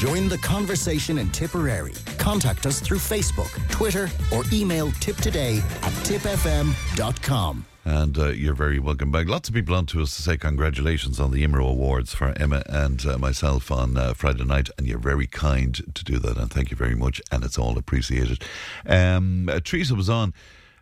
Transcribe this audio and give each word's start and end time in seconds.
Join 0.00 0.30
the 0.30 0.38
conversation 0.38 1.18
in 1.18 1.28
Tipperary. 1.28 1.92
Contact 2.16 2.64
us 2.64 2.80
through 2.80 2.96
Facebook, 2.96 3.50
Twitter, 3.68 4.08
or 4.32 4.44
email 4.50 4.88
tiptoday 4.92 5.58
at 5.82 5.92
tipfm.com. 6.06 7.66
And 7.84 8.16
uh, 8.16 8.28
you're 8.28 8.54
very 8.54 8.78
welcome 8.78 9.12
back. 9.12 9.28
Lots 9.28 9.50
of 9.50 9.54
people 9.54 9.74
on 9.74 9.84
to 9.86 10.00
us 10.00 10.16
to 10.16 10.22
say 10.22 10.38
congratulations 10.38 11.20
on 11.20 11.32
the 11.32 11.44
IMRO 11.44 11.68
Awards 11.68 12.14
for 12.14 12.32
Emma 12.38 12.62
and 12.64 13.04
uh, 13.04 13.18
myself 13.18 13.70
on 13.70 13.98
uh, 13.98 14.14
Friday 14.14 14.44
night. 14.44 14.70
And 14.78 14.86
you're 14.86 14.96
very 14.96 15.26
kind 15.26 15.74
to 15.94 16.02
do 16.02 16.18
that. 16.18 16.38
And 16.38 16.50
thank 16.50 16.70
you 16.70 16.78
very 16.78 16.94
much. 16.94 17.20
And 17.30 17.44
it's 17.44 17.58
all 17.58 17.76
appreciated. 17.76 18.42
Um, 18.86 19.50
uh, 19.50 19.60
Teresa 19.62 19.94
was 19.94 20.08
on. 20.08 20.32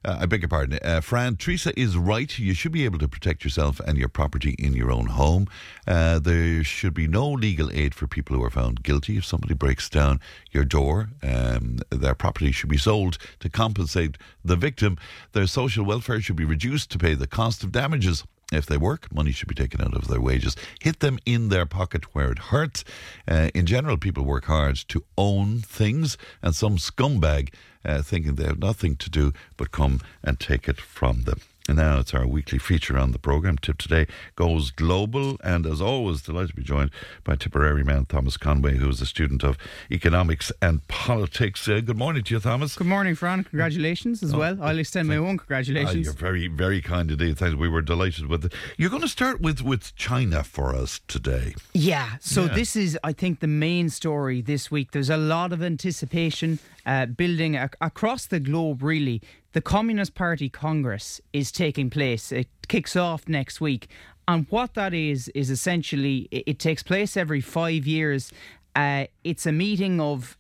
Uh, 0.05 0.19
I 0.21 0.27
beg 0.27 0.43
your 0.43 0.49
pardon. 0.49 0.79
Uh, 0.83 1.01
Fran, 1.01 1.37
Teresa 1.37 1.79
is 1.79 1.97
right. 1.97 2.39
You 2.39 2.55
should 2.55 2.73
be 2.73 2.85
able 2.85 2.99
to 2.99 3.09
protect 3.09 3.45
yourself 3.45 3.81
and 3.81 3.99
your 3.99 4.09
property 4.09 4.55
in 4.59 4.73
your 4.73 4.91
own 4.91 5.07
home. 5.07 5.49
Uh, 5.87 6.19
there 6.19 6.63
should 6.63 6.95
be 6.95 7.09
no 7.09 7.29
legal 7.31 7.71
aid 7.73 7.95
for 7.95 8.07
people 8.07 8.37
who 8.37 8.45
are 8.45 8.51
found 8.51 8.83
guilty. 8.83 9.17
If 9.17 9.25
somebody 9.25 9.55
breaks 9.55 9.89
down 9.89 10.21
your 10.51 10.65
door, 10.65 11.11
um, 11.23 11.79
their 11.91 12.15
property 12.15 12.53
should 12.53 12.71
be 12.71 12.79
sold 12.79 13.19
to 13.41 13.49
compensate 13.49 14.17
the 14.45 14.57
victim. 14.57 14.99
Their 15.33 15.47
social 15.47 15.85
welfare 15.85 16.21
should 16.21 16.37
be 16.37 16.45
reduced 16.45 16.91
to 16.91 16.99
pay 16.99 17.15
the 17.15 17.27
cost 17.27 17.65
of 17.65 17.73
damages. 17.73 18.25
If 18.51 18.65
they 18.65 18.79
work, 18.79 19.13
money 19.13 19.31
should 19.33 19.49
be 19.49 19.55
taken 19.55 19.83
out 19.83 19.95
of 19.95 20.09
their 20.09 20.21
wages. 20.21 20.57
Hit 20.81 21.01
them 21.01 21.19
in 21.27 21.51
their 21.51 21.67
pocket 21.67 22.15
where 22.15 22.33
it 22.33 22.39
hurts. 22.39 22.83
Uh, 23.27 23.51
in 23.55 23.67
general, 23.67 23.99
people 23.99 24.25
work 24.25 24.47
hard 24.47 24.77
to 24.89 25.05
own 25.19 25.59
things, 25.59 26.17
and 26.43 26.55
some 26.55 26.79
scumbag 26.79 27.53
uh, 27.85 28.01
thinking 28.01 28.37
they 28.37 28.45
have 28.45 28.59
nothing 28.59 28.97
to 28.97 29.11
do 29.11 29.33
but 29.59 29.71
come 29.71 30.01
and 30.25 30.41
take 30.41 30.67
it 30.67 30.81
from 30.81 31.23
them. 31.23 31.41
And 31.69 31.77
now 31.77 31.99
it's 31.99 32.15
our 32.15 32.27
weekly 32.27 32.59
feature 32.59 32.97
on 32.97 33.13
the 33.13 33.19
programme. 33.19 33.59
Tip 33.59 33.77
today 33.77 34.07
goes 34.37 34.71
global, 34.71 35.37
and 35.45 35.67
as 35.67 35.83
always, 35.83 36.23
delighted 36.23 36.51
to 36.51 36.57
be 36.57 36.63
joined 36.63 36.91
by 37.25 37.37
Tipperary 37.37 37.85
man 37.85 38.07
Thomas 38.07 38.39
Conway, 38.39 38.79
who 38.79 38.89
is 38.89 39.03
a 39.03 39.07
student 39.07 39.45
of 39.45 39.59
economics 39.91 40.51
and 40.63 40.87
politics. 40.89 41.69
Uh, 41.69 41.81
good 41.81 41.99
morning 41.99 42.25
to 42.25 42.35
you, 42.35 42.41
Thomas. 42.41 42.75
Good 42.75 42.87
morning, 42.87 43.15
Fran. 43.15 43.45
Congratulations 43.45 44.23
as 44.23 44.33
oh, 44.33 44.39
well. 44.39 44.57
I'll 44.63 44.79
extend 44.79 45.09
my 45.09 45.19
own 45.19 45.37
congratulations. 45.37 45.95
Uh, 45.95 46.11
you're 46.11 46.15
very, 46.15 46.49
very 46.49 46.81
kind 46.81 47.11
indeed. 47.11 47.37
Thanks. 47.37 47.55
We 47.55 47.69
were 47.69 47.83
delighted 47.83 48.29
with 48.29 48.47
it. 48.47 48.55
You're 48.79 48.89
going 48.89 49.03
to 49.03 49.09
start 49.09 49.43
with 49.43 49.61
with 49.61 49.95
China 49.95 50.45
for 50.45 50.75
us 50.75 51.03
today. 51.07 51.55
Yeah. 51.75 52.13
So 52.21 52.47
yeah. 52.47 52.55
this 52.55 52.77
is, 52.77 52.99
I 53.05 53.13
think, 53.13 53.41
the 53.41 53.47
main 53.47 53.91
story 53.91 54.41
this 54.41 54.71
week. 54.71 54.93
There's 54.93 55.11
a 55.11 55.19
lot 55.19 55.53
of 55.53 55.63
anticipation 55.63 56.61
uh, 56.87 57.05
building 57.05 57.57
ac- 57.57 57.75
across 57.83 58.25
the 58.25 58.41
globe, 58.41 58.83
really. 58.83 59.21
The 59.53 59.63
Communist 59.63 60.15
Party 60.15 60.51
Congress 60.51 61.23
is 61.33 61.51
taking 61.51 61.89
place. 61.89 62.33
It 62.33 62.49
kicks 62.69 62.97
off 62.97 63.27
next 63.29 63.61
week. 63.63 63.89
And 64.27 64.47
what 64.51 64.75
that 64.75 64.93
is, 64.93 65.29
is 65.29 65.49
essentially 65.49 66.29
it, 66.31 66.59
takes 66.59 66.83
place 66.83 67.17
every 67.17 67.41
five 67.41 67.87
years. 67.87 68.31
Uh, 68.77 69.07
it's 69.25 69.47
a 69.47 69.53
meeting 69.53 70.03
of, 70.03 70.37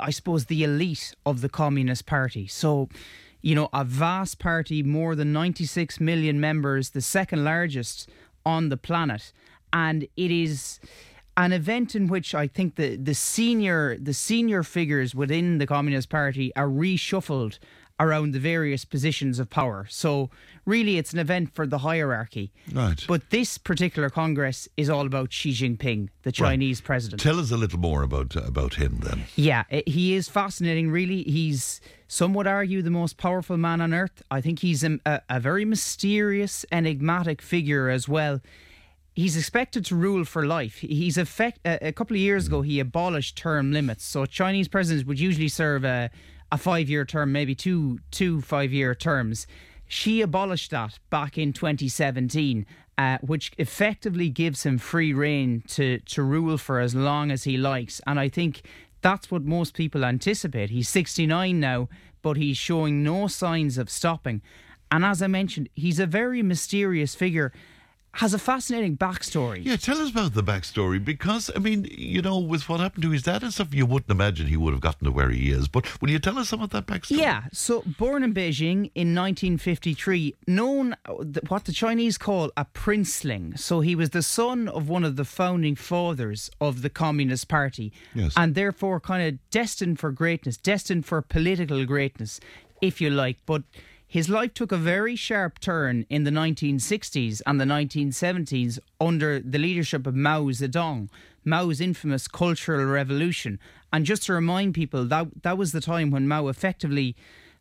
I 0.00 0.10
suppose, 0.10 0.46
the 0.46 0.64
elite 0.64 1.14
of 1.24 1.42
the 1.42 1.48
Communist 1.48 2.06
Party. 2.06 2.48
So, 2.48 2.88
you 3.40 3.54
know, 3.54 3.68
a 3.72 3.84
vast 3.84 4.40
party, 4.40 4.82
more 4.82 5.14
than 5.14 5.32
96 5.32 6.00
million 6.00 6.40
members, 6.40 6.90
the 6.90 7.00
second 7.00 7.44
largest 7.44 8.08
on 8.44 8.68
the 8.68 8.76
planet. 8.76 9.32
And 9.72 10.08
it 10.16 10.30
is 10.32 10.80
an 11.36 11.52
event 11.52 11.94
in 11.94 12.08
which 12.08 12.34
I 12.34 12.48
think 12.48 12.74
the, 12.74 12.96
the 12.96 13.14
senior 13.14 13.96
the 13.96 14.12
senior 14.12 14.64
figures 14.64 15.14
within 15.14 15.58
the 15.58 15.66
Communist 15.68 16.08
Party 16.08 16.52
are 16.56 16.66
reshuffled 16.66 17.60
around 18.00 18.32
the 18.32 18.40
various 18.40 18.84
positions 18.84 19.38
of 19.38 19.50
power. 19.50 19.86
So 19.90 20.30
really 20.64 20.98
it's 20.98 21.12
an 21.12 21.18
event 21.18 21.54
for 21.54 21.66
the 21.66 21.78
hierarchy. 21.78 22.50
Right. 22.72 23.04
But 23.06 23.30
this 23.30 23.58
particular 23.58 24.08
congress 24.08 24.68
is 24.76 24.88
all 24.88 25.06
about 25.06 25.32
Xi 25.32 25.52
Jinping, 25.52 26.08
the 26.22 26.32
Chinese 26.32 26.80
right. 26.80 26.86
president. 26.86 27.20
Tell 27.20 27.38
us 27.38 27.50
a 27.50 27.56
little 27.56 27.78
more 27.78 28.02
about 28.02 28.36
uh, 28.36 28.40
about 28.40 28.74
him 28.74 29.00
then. 29.02 29.24
Yeah, 29.36 29.64
eh, 29.70 29.82
he 29.86 30.14
is 30.14 30.28
fascinating 30.28 30.90
really. 30.90 31.22
He's 31.22 31.80
some 32.08 32.34
would 32.34 32.46
argue 32.46 32.82
the 32.82 32.90
most 32.90 33.18
powerful 33.18 33.56
man 33.56 33.80
on 33.80 33.92
earth. 33.92 34.22
I 34.30 34.40
think 34.40 34.60
he's 34.60 34.82
a, 34.82 34.98
a, 35.04 35.20
a 35.28 35.40
very 35.40 35.64
mysterious, 35.64 36.64
enigmatic 36.72 37.42
figure 37.42 37.88
as 37.88 38.08
well 38.08 38.40
he's 39.12 39.36
expected 39.36 39.84
to 39.84 39.94
rule 39.94 40.24
for 40.24 40.46
life. 40.46 40.78
He's 40.78 41.18
effect 41.18 41.60
uh, 41.66 41.78
a, 41.82 41.92
couple 41.92 42.14
of 42.14 42.20
years 42.20 42.46
hmm. 42.46 42.54
ago 42.54 42.62
he 42.62 42.80
abolished 42.80 43.36
term 43.36 43.72
limits. 43.72 44.04
So 44.04 44.24
Chinese 44.24 44.68
presidents 44.68 45.06
would 45.06 45.20
usually 45.20 45.48
serve 45.48 45.84
a, 45.84 46.10
a 46.52 46.58
five 46.58 46.88
year 46.88 47.04
term, 47.04 47.32
maybe 47.32 47.54
two 47.54 48.00
two 48.10 48.40
five 48.40 48.72
year 48.72 48.94
terms. 48.94 49.46
Xi 49.86 50.20
abolished 50.20 50.70
that 50.70 50.98
back 51.10 51.36
in 51.36 51.52
2017, 51.52 52.64
uh, 52.96 53.18
which 53.22 53.50
effectively 53.58 54.28
gives 54.28 54.64
him 54.64 54.78
free 54.78 55.12
reign 55.12 55.62
to 55.68 55.98
to 56.00 56.22
rule 56.22 56.58
for 56.58 56.80
as 56.80 56.94
long 56.94 57.30
as 57.30 57.44
he 57.44 57.56
likes. 57.56 58.00
And 58.06 58.18
I 58.20 58.28
think 58.28 58.62
that's 59.02 59.30
what 59.30 59.42
most 59.42 59.74
people 59.74 60.04
anticipate. 60.04 60.70
He's 60.70 60.88
69 60.88 61.58
now, 61.58 61.88
but 62.22 62.36
he's 62.36 62.56
showing 62.56 63.02
no 63.02 63.26
signs 63.26 63.78
of 63.78 63.90
stopping. 63.90 64.42
And 64.92 65.04
as 65.04 65.22
I 65.22 65.26
mentioned, 65.28 65.68
he's 65.74 65.98
a 65.98 66.06
very 66.06 66.42
mysterious 66.42 67.14
figure 67.14 67.52
has 68.14 68.34
a 68.34 68.38
fascinating 68.38 68.96
backstory. 68.96 69.64
Yeah, 69.64 69.76
tell 69.76 69.98
us 69.98 70.10
about 70.10 70.34
the 70.34 70.42
backstory 70.42 71.02
because, 71.02 71.50
I 71.54 71.60
mean, 71.60 71.86
you 71.90 72.20
know, 72.20 72.38
with 72.38 72.68
what 72.68 72.80
happened 72.80 73.02
to 73.04 73.10
his 73.10 73.22
dad 73.22 73.42
and 73.42 73.52
stuff, 73.52 73.72
you 73.72 73.86
wouldn't 73.86 74.10
imagine 74.10 74.48
he 74.48 74.56
would 74.56 74.72
have 74.72 74.80
gotten 74.80 75.04
to 75.04 75.12
where 75.12 75.30
he 75.30 75.50
is. 75.50 75.68
But 75.68 76.00
will 76.02 76.10
you 76.10 76.18
tell 76.18 76.38
us 76.38 76.48
some 76.48 76.60
of 76.60 76.70
that 76.70 76.86
backstory? 76.86 77.18
Yeah, 77.18 77.44
so 77.52 77.82
born 77.98 78.24
in 78.24 78.34
Beijing 78.34 78.90
in 78.94 79.14
1953, 79.14 80.34
known 80.48 80.96
what 81.48 81.66
the 81.66 81.72
Chinese 81.72 82.18
call 82.18 82.50
a 82.56 82.64
princeling. 82.64 83.58
So 83.58 83.80
he 83.80 83.94
was 83.94 84.10
the 84.10 84.22
son 84.22 84.68
of 84.68 84.88
one 84.88 85.04
of 85.04 85.14
the 85.14 85.24
founding 85.24 85.76
fathers 85.76 86.50
of 86.60 86.82
the 86.82 86.90
Communist 86.90 87.48
Party. 87.48 87.92
Yes. 88.14 88.32
And 88.36 88.56
therefore 88.56 88.98
kind 88.98 89.26
of 89.26 89.50
destined 89.50 90.00
for 90.00 90.10
greatness, 90.10 90.56
destined 90.56 91.06
for 91.06 91.22
political 91.22 91.84
greatness, 91.86 92.40
if 92.82 93.00
you 93.00 93.10
like. 93.10 93.38
But 93.46 93.62
his 94.10 94.28
life 94.28 94.52
took 94.54 94.72
a 94.72 94.76
very 94.76 95.14
sharp 95.14 95.60
turn 95.60 96.04
in 96.10 96.24
the 96.24 96.32
1960s 96.32 97.40
and 97.46 97.60
the 97.60 97.64
1970s 97.64 98.80
under 99.00 99.38
the 99.38 99.56
leadership 99.56 100.04
of 100.04 100.16
Mao 100.16 100.46
Zedong, 100.46 101.08
Mao's 101.44 101.80
infamous 101.80 102.26
Cultural 102.26 102.84
Revolution. 102.86 103.60
And 103.92 104.04
just 104.04 104.24
to 104.24 104.32
remind 104.32 104.74
people, 104.74 105.04
that, 105.04 105.28
that 105.42 105.56
was 105.56 105.70
the 105.70 105.80
time 105.80 106.10
when 106.10 106.26
Mao 106.26 106.48
effectively 106.48 107.14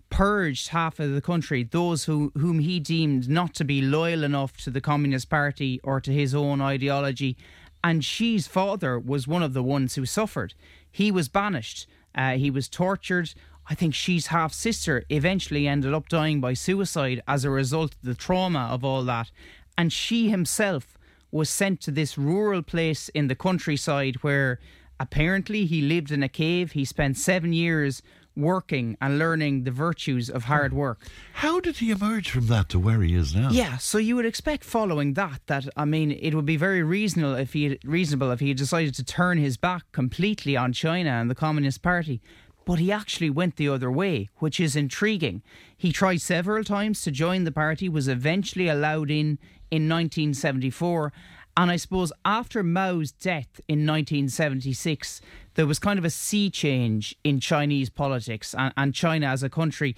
purged 0.09 0.69
half 0.69 0.99
of 0.99 1.13
the 1.13 1.21
country, 1.21 1.61
those 1.61 2.05
who, 2.05 2.31
whom 2.35 2.57
he 2.57 2.79
deemed 2.79 3.29
not 3.29 3.53
to 3.53 3.63
be 3.63 3.79
loyal 3.79 4.23
enough 4.23 4.57
to 4.57 4.71
the 4.71 4.81
Communist 4.81 5.29
Party 5.29 5.79
or 5.83 6.01
to 6.01 6.11
his 6.11 6.33
own 6.33 6.61
ideology. 6.61 7.37
And 7.83 8.03
Xi's 8.03 8.47
father 8.47 8.97
was 8.97 9.27
one 9.27 9.43
of 9.43 9.53
the 9.53 9.61
ones 9.61 9.93
who 9.93 10.05
suffered. 10.07 10.55
He 10.91 11.11
was 11.11 11.29
banished. 11.29 11.85
Uh, 12.15 12.37
he 12.37 12.49
was 12.49 12.67
tortured. 12.67 13.35
I 13.69 13.75
think 13.75 13.93
Xi's 13.93 14.27
half 14.27 14.51
sister 14.51 15.03
eventually 15.09 15.67
ended 15.67 15.93
up 15.93 16.09
dying 16.09 16.41
by 16.41 16.53
suicide 16.55 17.21
as 17.27 17.45
a 17.45 17.51
result 17.51 17.93
of 17.93 18.01
the 18.01 18.15
trauma 18.15 18.67
of 18.71 18.83
all 18.83 19.03
that. 19.03 19.29
And 19.77 19.93
Xi 19.93 20.29
himself 20.29 20.97
was 21.31 21.49
sent 21.49 21.79
to 21.81 21.91
this 21.91 22.17
rural 22.17 22.63
place 22.63 23.09
in 23.09 23.27
the 23.27 23.35
countryside 23.35 24.15
where 24.17 24.59
apparently 24.99 25.65
he 25.65 25.81
lived 25.81 26.11
in 26.11 26.23
a 26.23 26.29
cave. 26.29 26.71
He 26.71 26.83
spent 26.83 27.17
seven 27.17 27.53
years 27.53 28.01
working 28.35 28.97
and 29.01 29.19
learning 29.19 29.65
the 29.65 29.71
virtues 29.71 30.29
of 30.29 30.45
hard 30.45 30.71
hmm. 30.71 30.77
work. 30.77 30.99
How 31.33 31.59
did 31.59 31.77
he 31.77 31.91
emerge 31.91 32.31
from 32.31 32.47
that 32.47 32.69
to 32.69 32.79
where 32.79 33.01
he 33.01 33.13
is 33.13 33.35
now? 33.35 33.49
Yeah, 33.51 33.77
so 33.77 33.99
you 33.99 34.15
would 34.15 34.25
expect 34.25 34.63
following 34.63 35.13
that 35.13 35.41
that 35.45 35.67
I 35.77 35.85
mean 35.85 36.11
it 36.11 36.33
would 36.33 36.45
be 36.45 36.57
very 36.57 36.81
reasonable 36.81 37.35
if 37.35 37.53
he 37.53 37.77
reasonable 37.83 38.31
if 38.31 38.39
he 38.39 38.53
decided 38.53 38.95
to 38.95 39.03
turn 39.03 39.37
his 39.37 39.57
back 39.57 39.83
completely 39.91 40.57
on 40.57 40.73
China 40.73 41.11
and 41.11 41.29
the 41.29 41.35
Communist 41.35 41.83
Party 41.83 42.21
but 42.65 42.79
he 42.79 42.91
actually 42.91 43.29
went 43.29 43.55
the 43.55 43.69
other 43.69 43.91
way, 43.91 44.29
which 44.37 44.59
is 44.59 44.75
intriguing. 44.75 45.41
He 45.75 45.91
tried 45.91 46.21
several 46.21 46.63
times 46.63 47.01
to 47.01 47.11
join 47.11 47.43
the 47.43 47.51
party, 47.51 47.89
was 47.89 48.07
eventually 48.07 48.67
allowed 48.67 49.09
in 49.09 49.39
in 49.71 49.87
1974. 49.87 51.13
And 51.57 51.69
I 51.71 51.75
suppose 51.75 52.13
after 52.23 52.63
Mao's 52.63 53.11
death 53.11 53.59
in 53.67 53.85
1976, 53.85 55.21
there 55.55 55.65
was 55.65 55.79
kind 55.79 55.99
of 55.99 56.05
a 56.05 56.09
sea 56.09 56.49
change 56.49 57.15
in 57.23 57.39
Chinese 57.39 57.89
politics 57.89 58.55
and, 58.57 58.73
and 58.77 58.93
China 58.93 59.27
as 59.27 59.43
a 59.43 59.49
country. 59.49 59.95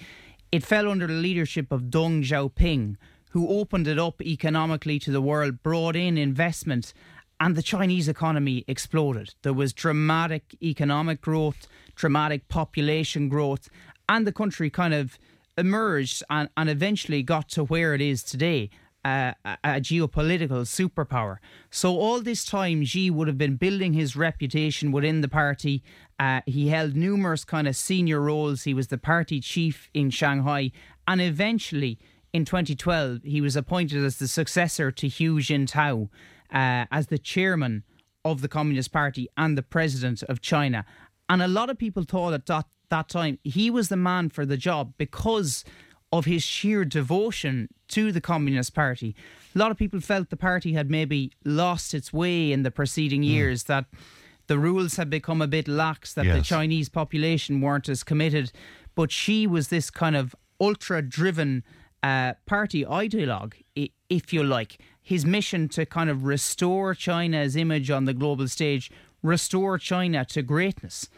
It 0.52 0.64
fell 0.64 0.90
under 0.90 1.08
the 1.08 1.14
leadership 1.14 1.72
of 1.72 1.84
Deng 1.84 2.24
Xiaoping, 2.24 2.96
who 3.30 3.48
opened 3.48 3.88
it 3.88 4.00
up 4.00 4.22
economically 4.22 5.00
to 5.00 5.12
the 5.12 5.22
world, 5.22 5.62
brought 5.64 5.96
in 5.96 6.18
investment, 6.18 6.94
and 7.40 7.56
the 7.56 7.64
Chinese 7.64 8.08
economy 8.08 8.64
exploded. 8.68 9.34
There 9.42 9.54
was 9.54 9.74
dramatic 9.74 10.56
economic 10.62 11.22
growth 11.22 11.68
dramatic 12.02 12.48
population 12.48 13.30
growth, 13.30 13.70
and 14.10 14.26
the 14.26 14.32
country 14.32 14.70
kind 14.70 14.94
of 14.94 15.20
emerged 15.58 16.24
and, 16.30 16.50
and 16.58 16.68
eventually 16.70 17.22
got 17.22 17.48
to 17.50 17.64
where 17.64 17.94
it 17.94 18.02
is 18.02 18.24
today. 18.24 18.70
Uh, 19.04 19.34
a, 19.46 19.58
a, 19.64 19.70
geopolitical 19.90 20.62
superpower. 20.78 21.38
So 21.72 21.98
all 21.98 22.22
this 22.22 22.46
time, 22.46 22.86
Xi 22.86 23.10
would 23.10 23.28
have 23.28 23.38
been 23.38 23.56
building 23.56 23.94
his 23.94 24.16
reputation 24.16 24.92
within 24.92 25.22
the 25.22 25.28
party. 25.28 25.82
Uh, 26.20 26.42
he 26.46 26.68
held 26.68 26.96
numerous 26.96 27.44
kind 27.44 27.68
of 27.68 27.76
senior 27.76 28.22
roles. 28.22 28.62
He 28.62 28.76
was 28.76 28.90
the 28.90 29.00
party 29.00 29.40
chief 29.42 29.90
in 29.96 30.12
Shanghai, 30.12 30.72
and 31.08 31.20
eventually, 31.20 31.98
in 32.32 32.46
2012, 32.46 33.22
he 33.24 33.42
was 33.42 33.56
appointed 33.56 34.06
as 34.06 34.18
the 34.18 34.28
successor 34.28 34.92
to 34.92 35.10
Hu 35.10 35.40
Jintao 35.40 36.10
uh, 36.54 36.86
as 36.92 37.08
the 37.08 37.18
chairman 37.18 37.84
of 38.24 38.42
the 38.42 38.48
Communist 38.48 38.92
Party 38.92 39.28
and 39.36 39.58
the 39.58 39.64
president 39.64 40.22
of 40.24 40.42
China. 40.42 40.86
And 41.32 41.42
a 41.42 41.48
lot 41.48 41.70
of 41.70 41.78
people 41.78 42.04
thought 42.04 42.34
at 42.34 42.46
that, 42.48 42.66
that 42.90 43.08
time 43.08 43.40
he 43.46 43.72
was 43.72 43.88
the 43.88 43.96
man 43.96 44.30
for 44.30 44.46
the 44.46 44.58
job 44.58 44.94
because 44.98 45.64
of 46.12 46.26
his 46.26 46.44
sheer 46.44 46.84
devotion 46.84 47.70
to 47.88 48.12
the 48.12 48.20
Communist 48.20 48.76
Party. 48.76 49.16
A 49.56 49.58
lot 49.58 49.72
of 49.72 49.78
people 49.78 50.02
felt 50.02 50.30
the 50.30 50.36
party 50.36 50.74
had 50.74 50.92
maybe 50.92 51.32
lost 51.46 51.94
its 51.94 52.12
way 52.12 52.52
in 52.52 52.64
the 52.64 52.72
preceding 52.72 53.24
years, 53.24 53.64
that 53.64 53.86
the 54.48 54.60
rules 54.60 54.98
had 54.98 55.10
become 55.10 55.42
a 55.42 55.48
bit 55.48 55.70
lax, 55.70 56.14
that 56.16 56.26
the 56.26 56.42
Chinese 56.42 56.90
population 56.90 57.62
weren't 57.62 57.88
as 57.88 58.04
committed. 58.04 58.52
But 58.94 59.10
Xi 59.10 59.48
was 59.48 59.70
this 59.70 59.90
kind 59.90 60.18
of 60.18 60.36
ultra 60.60 61.02
driven 61.02 61.64
uh, 62.04 62.34
party 62.46 62.84
ideologue, 62.84 63.54
if 64.10 64.34
you 64.34 64.44
like. 64.44 64.80
His 65.02 65.26
mission 65.26 65.70
to 65.70 65.86
kind 65.86 66.10
of 66.10 66.26
restore 66.26 66.94
China's 66.94 67.56
image 67.56 67.90
on 67.90 68.04
the 68.04 68.14
global 68.14 68.50
stage, 68.50 68.92
restore 69.24 69.78
China 69.78 70.26
to 70.26 70.42
greatness. 70.42 71.10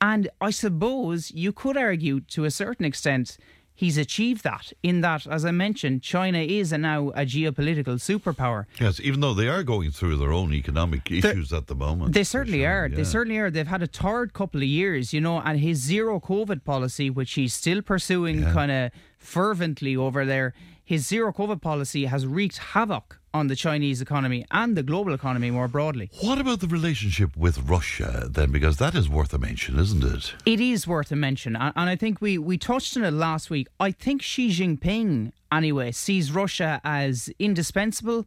And 0.00 0.28
I 0.40 0.50
suppose 0.50 1.30
you 1.30 1.52
could 1.52 1.76
argue 1.76 2.20
to 2.20 2.44
a 2.44 2.50
certain 2.50 2.84
extent 2.84 3.36
he's 3.74 3.96
achieved 3.96 4.44
that, 4.44 4.72
in 4.82 5.00
that, 5.00 5.26
as 5.26 5.44
I 5.44 5.50
mentioned, 5.50 6.02
China 6.02 6.38
is 6.38 6.72
a 6.72 6.78
now 6.78 7.08
a 7.10 7.24
geopolitical 7.24 7.96
superpower. 7.98 8.66
Yes, 8.80 9.00
even 9.00 9.20
though 9.20 9.32
they 9.34 9.48
are 9.48 9.62
going 9.62 9.90
through 9.90 10.16
their 10.16 10.32
own 10.32 10.52
economic 10.52 11.10
issues 11.10 11.52
at 11.52 11.68
the 11.68 11.74
moment. 11.74 12.14
They 12.14 12.24
certainly 12.24 12.60
sure, 12.60 12.84
are. 12.84 12.88
They 12.88 13.04
certainly 13.04 13.38
are. 13.38 13.50
They've 13.50 13.66
had 13.66 13.82
a 13.82 13.86
tired 13.86 14.34
couple 14.34 14.60
of 14.60 14.66
years, 14.68 15.12
you 15.12 15.20
know, 15.20 15.38
and 15.40 15.58
his 15.58 15.78
zero 15.78 16.20
COVID 16.20 16.64
policy, 16.64 17.08
which 17.08 17.32
he's 17.34 17.54
still 17.54 17.80
pursuing 17.80 18.40
Yeah. 18.42 18.52
kind 18.52 18.70
of 18.72 18.90
fervently 19.18 19.96
over 19.96 20.24
there, 20.26 20.52
his 20.84 21.06
zero 21.06 21.32
COVID 21.32 21.60
policy 21.62 22.04
has 22.06 22.26
wreaked 22.26 22.58
havoc 22.58 23.20
on 23.34 23.46
the 23.46 23.56
Chinese 23.56 24.00
economy 24.00 24.44
and 24.50 24.76
the 24.76 24.82
global 24.82 25.14
economy 25.14 25.50
more 25.50 25.68
broadly. 25.68 26.10
What 26.20 26.38
about 26.38 26.60
the 26.60 26.66
relationship 26.66 27.36
with 27.36 27.58
Russia 27.58 28.28
then? 28.30 28.50
Because 28.50 28.76
that 28.76 28.94
is 28.94 29.08
worth 29.08 29.32
a 29.32 29.38
mention, 29.38 29.78
isn't 29.78 30.04
it? 30.04 30.34
It 30.44 30.60
is 30.60 30.86
worth 30.86 31.10
a 31.12 31.16
mention, 31.16 31.56
and 31.56 31.72
and 31.76 31.88
I 31.90 31.96
think 31.96 32.20
we, 32.20 32.38
we 32.38 32.58
touched 32.58 32.96
on 32.96 33.04
it 33.04 33.12
last 33.12 33.50
week. 33.50 33.68
I 33.80 33.90
think 33.90 34.22
Xi 34.22 34.50
Jinping, 34.50 35.32
anyway, 35.50 35.92
sees 35.92 36.30
Russia 36.32 36.80
as 36.84 37.30
indispensable, 37.38 38.26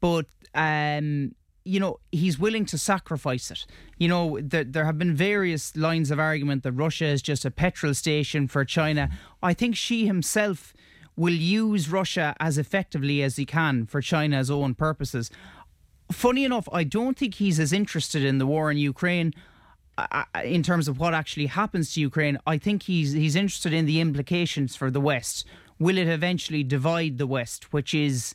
but 0.00 0.26
um, 0.54 1.34
you 1.64 1.80
know 1.80 2.00
he's 2.10 2.38
willing 2.38 2.64
to 2.66 2.78
sacrifice 2.78 3.50
it. 3.50 3.66
You 3.98 4.08
know, 4.08 4.38
there, 4.40 4.64
there 4.64 4.84
have 4.84 4.98
been 4.98 5.14
various 5.14 5.76
lines 5.76 6.10
of 6.10 6.18
argument 6.18 6.62
that 6.62 6.72
Russia 6.72 7.06
is 7.06 7.22
just 7.22 7.44
a 7.44 7.50
petrol 7.50 7.94
station 7.94 8.48
for 8.48 8.64
China. 8.64 9.10
I 9.42 9.54
think 9.54 9.76
Xi 9.76 10.06
himself 10.06 10.72
will 11.16 11.32
use 11.34 11.88
Russia 11.90 12.34
as 12.40 12.58
effectively 12.58 13.22
as 13.22 13.36
he 13.36 13.46
can 13.46 13.86
for 13.86 14.00
China's 14.00 14.50
own 14.50 14.74
purposes. 14.74 15.30
Funny 16.12 16.44
enough, 16.44 16.68
I 16.72 16.84
don't 16.84 17.16
think 17.16 17.34
he's 17.34 17.58
as 17.58 17.72
interested 17.72 18.22
in 18.24 18.38
the 18.38 18.46
war 18.46 18.70
in 18.70 18.76
Ukraine 18.78 19.32
uh, 19.98 20.24
in 20.44 20.62
terms 20.62 20.88
of 20.88 20.98
what 20.98 21.14
actually 21.14 21.46
happens 21.46 21.94
to 21.94 22.00
Ukraine. 22.00 22.38
I 22.46 22.58
think 22.58 22.84
he's 22.84 23.12
he's 23.12 23.34
interested 23.34 23.72
in 23.72 23.86
the 23.86 24.00
implications 24.00 24.76
for 24.76 24.90
the 24.90 25.00
West. 25.00 25.44
Will 25.78 25.98
it 25.98 26.06
eventually 26.06 26.62
divide 26.62 27.18
the 27.18 27.26
West, 27.26 27.72
which 27.72 27.92
is, 27.94 28.34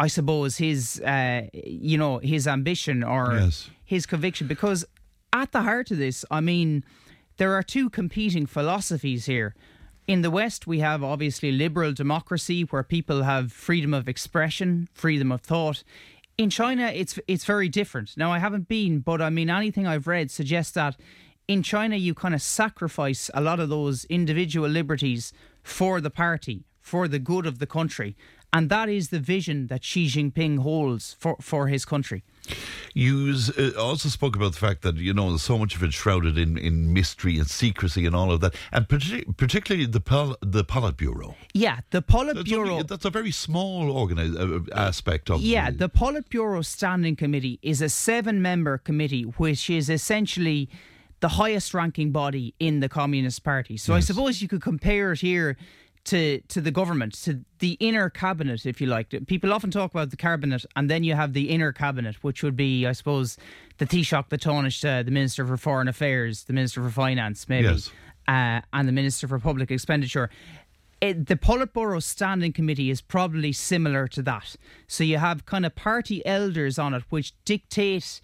I 0.00 0.06
suppose, 0.06 0.56
his 0.58 1.00
uh, 1.00 1.42
you 1.52 1.98
know 1.98 2.18
his 2.18 2.46
ambition 2.46 3.02
or 3.02 3.34
Yes. 3.34 3.70
his 3.84 4.06
conviction? 4.06 4.46
Because 4.46 4.84
at 5.32 5.52
the 5.52 5.62
heart 5.62 5.90
of 5.90 5.98
this, 5.98 6.24
I 6.30 6.40
mean, 6.40 6.84
there 7.36 7.52
are 7.54 7.62
two 7.62 7.90
competing 7.90 8.46
philosophies 8.46 9.26
here. 9.26 9.54
In 10.06 10.20
the 10.20 10.30
West, 10.30 10.66
we 10.66 10.80
have 10.80 11.02
obviously 11.02 11.50
liberal 11.50 11.92
democracy 11.92 12.62
where 12.64 12.82
people 12.82 13.22
have 13.22 13.50
freedom 13.52 13.94
of 13.94 14.06
expression, 14.06 14.86
freedom 14.92 15.32
of 15.32 15.40
thought. 15.40 15.82
In 16.36 16.50
China, 16.50 16.88
it's 16.88 17.18
it's 17.26 17.46
very 17.46 17.70
different. 17.70 18.14
Now, 18.14 18.30
I 18.30 18.38
haven't 18.38 18.68
been, 18.68 19.00
but 19.00 19.22
I 19.22 19.30
mean, 19.30 19.48
anything 19.48 19.86
I've 19.86 20.06
read 20.06 20.30
suggests 20.30 20.72
that 20.72 20.96
in 21.48 21.62
China, 21.62 21.96
you 21.96 22.12
kind 22.14 22.34
of 22.34 22.42
sacrifice 22.42 23.30
a 23.32 23.40
lot 23.40 23.60
of 23.60 23.70
those 23.70 24.04
individual 24.06 24.68
liberties 24.68 25.32
for 25.62 26.02
the 26.02 26.10
party, 26.10 26.64
for 26.80 27.08
the 27.08 27.18
good 27.18 27.46
of 27.46 27.58
the 27.58 27.66
country. 27.66 28.14
And 28.54 28.70
that 28.70 28.88
is 28.88 29.08
the 29.08 29.18
vision 29.18 29.66
that 29.66 29.82
Xi 29.82 30.06
Jinping 30.06 30.60
holds 30.60 31.16
for, 31.18 31.36
for 31.40 31.66
his 31.66 31.84
country. 31.84 32.22
You 32.92 33.34
uh, 33.58 33.70
also 33.76 34.08
spoke 34.08 34.36
about 34.36 34.52
the 34.52 34.58
fact 34.58 34.82
that 34.82 34.94
you 34.94 35.12
know 35.12 35.36
so 35.38 35.58
much 35.58 35.74
of 35.74 35.82
it 35.82 35.92
shrouded 35.92 36.38
in, 36.38 36.56
in 36.56 36.92
mystery 36.92 37.36
and 37.38 37.48
secrecy 37.48 38.06
and 38.06 38.14
all 38.14 38.30
of 38.30 38.40
that, 38.42 38.54
and 38.70 38.86
partic- 38.86 39.36
particularly 39.36 39.86
the 39.86 40.00
Pol- 40.00 40.36
the 40.40 40.64
Politburo. 40.64 41.34
Yeah, 41.52 41.80
the 41.90 42.00
That's, 42.00 42.14
Politburo. 42.14 42.70
only, 42.70 42.82
that's 42.84 43.04
a 43.04 43.10
very 43.10 43.32
small 43.32 43.90
organi- 43.92 44.36
uh, 44.38 44.74
aspect 44.76 45.30
of 45.30 45.40
Yeah, 45.40 45.72
the, 45.72 45.78
the 45.78 45.88
Politburo 45.88 46.64
Standing 46.64 47.16
Committee 47.16 47.58
is 47.60 47.82
a 47.82 47.88
seven 47.88 48.40
member 48.40 48.78
committee, 48.78 49.22
which 49.22 49.68
is 49.68 49.90
essentially 49.90 50.68
the 51.18 51.28
highest 51.30 51.74
ranking 51.74 52.12
body 52.12 52.54
in 52.60 52.78
the 52.78 52.88
Communist 52.88 53.42
Party. 53.42 53.76
So 53.78 53.94
I 53.94 54.00
suppose 54.00 54.42
you 54.42 54.46
could 54.46 54.62
compare 54.62 55.10
it 55.12 55.20
here 55.20 55.56
to, 56.04 56.40
to 56.40 56.60
the 56.60 56.70
government, 56.70 57.14
to 57.22 57.44
the 57.58 57.72
inner 57.80 58.10
cabinet, 58.10 58.66
if 58.66 58.80
you 58.80 58.86
like. 58.86 59.14
People 59.26 59.52
often 59.52 59.70
talk 59.70 59.90
about 59.90 60.10
the 60.10 60.16
cabinet, 60.16 60.64
and 60.76 60.90
then 60.90 61.04
you 61.04 61.14
have 61.14 61.32
the 61.32 61.50
inner 61.50 61.72
cabinet, 61.72 62.16
which 62.22 62.42
would 62.42 62.56
be, 62.56 62.86
I 62.86 62.92
suppose, 62.92 63.36
the 63.78 63.86
Taoiseach, 63.86 64.28
the 64.28 64.38
Taoiseach, 64.38 64.84
uh, 65.00 65.02
the 65.02 65.10
Minister 65.10 65.46
for 65.46 65.56
Foreign 65.56 65.88
Affairs, 65.88 66.44
the 66.44 66.52
Minister 66.52 66.82
for 66.82 66.90
Finance, 66.90 67.48
maybe, 67.48 67.68
Yes. 67.68 67.90
uh, 68.28 68.60
and 68.72 68.86
the 68.88 68.92
Minister 68.92 69.26
for 69.28 69.38
Public 69.38 69.70
Expenditure 69.70 70.30
it, 71.00 71.26
the 71.26 71.36
Politburo 71.36 72.02
Standing 72.02 72.52
Committee 72.52 72.88
is 72.90 73.02
probably 73.02 73.52
similar 73.52 74.08
to 74.08 74.22
that. 74.22 74.56
So 74.86 75.04
you 75.04 75.18
have 75.18 75.44
kind 75.44 75.66
of 75.66 75.74
party 75.74 76.24
elders 76.24 76.78
on 76.78 76.94
it, 76.94 77.02
which 77.10 77.34
dictate 77.44 78.20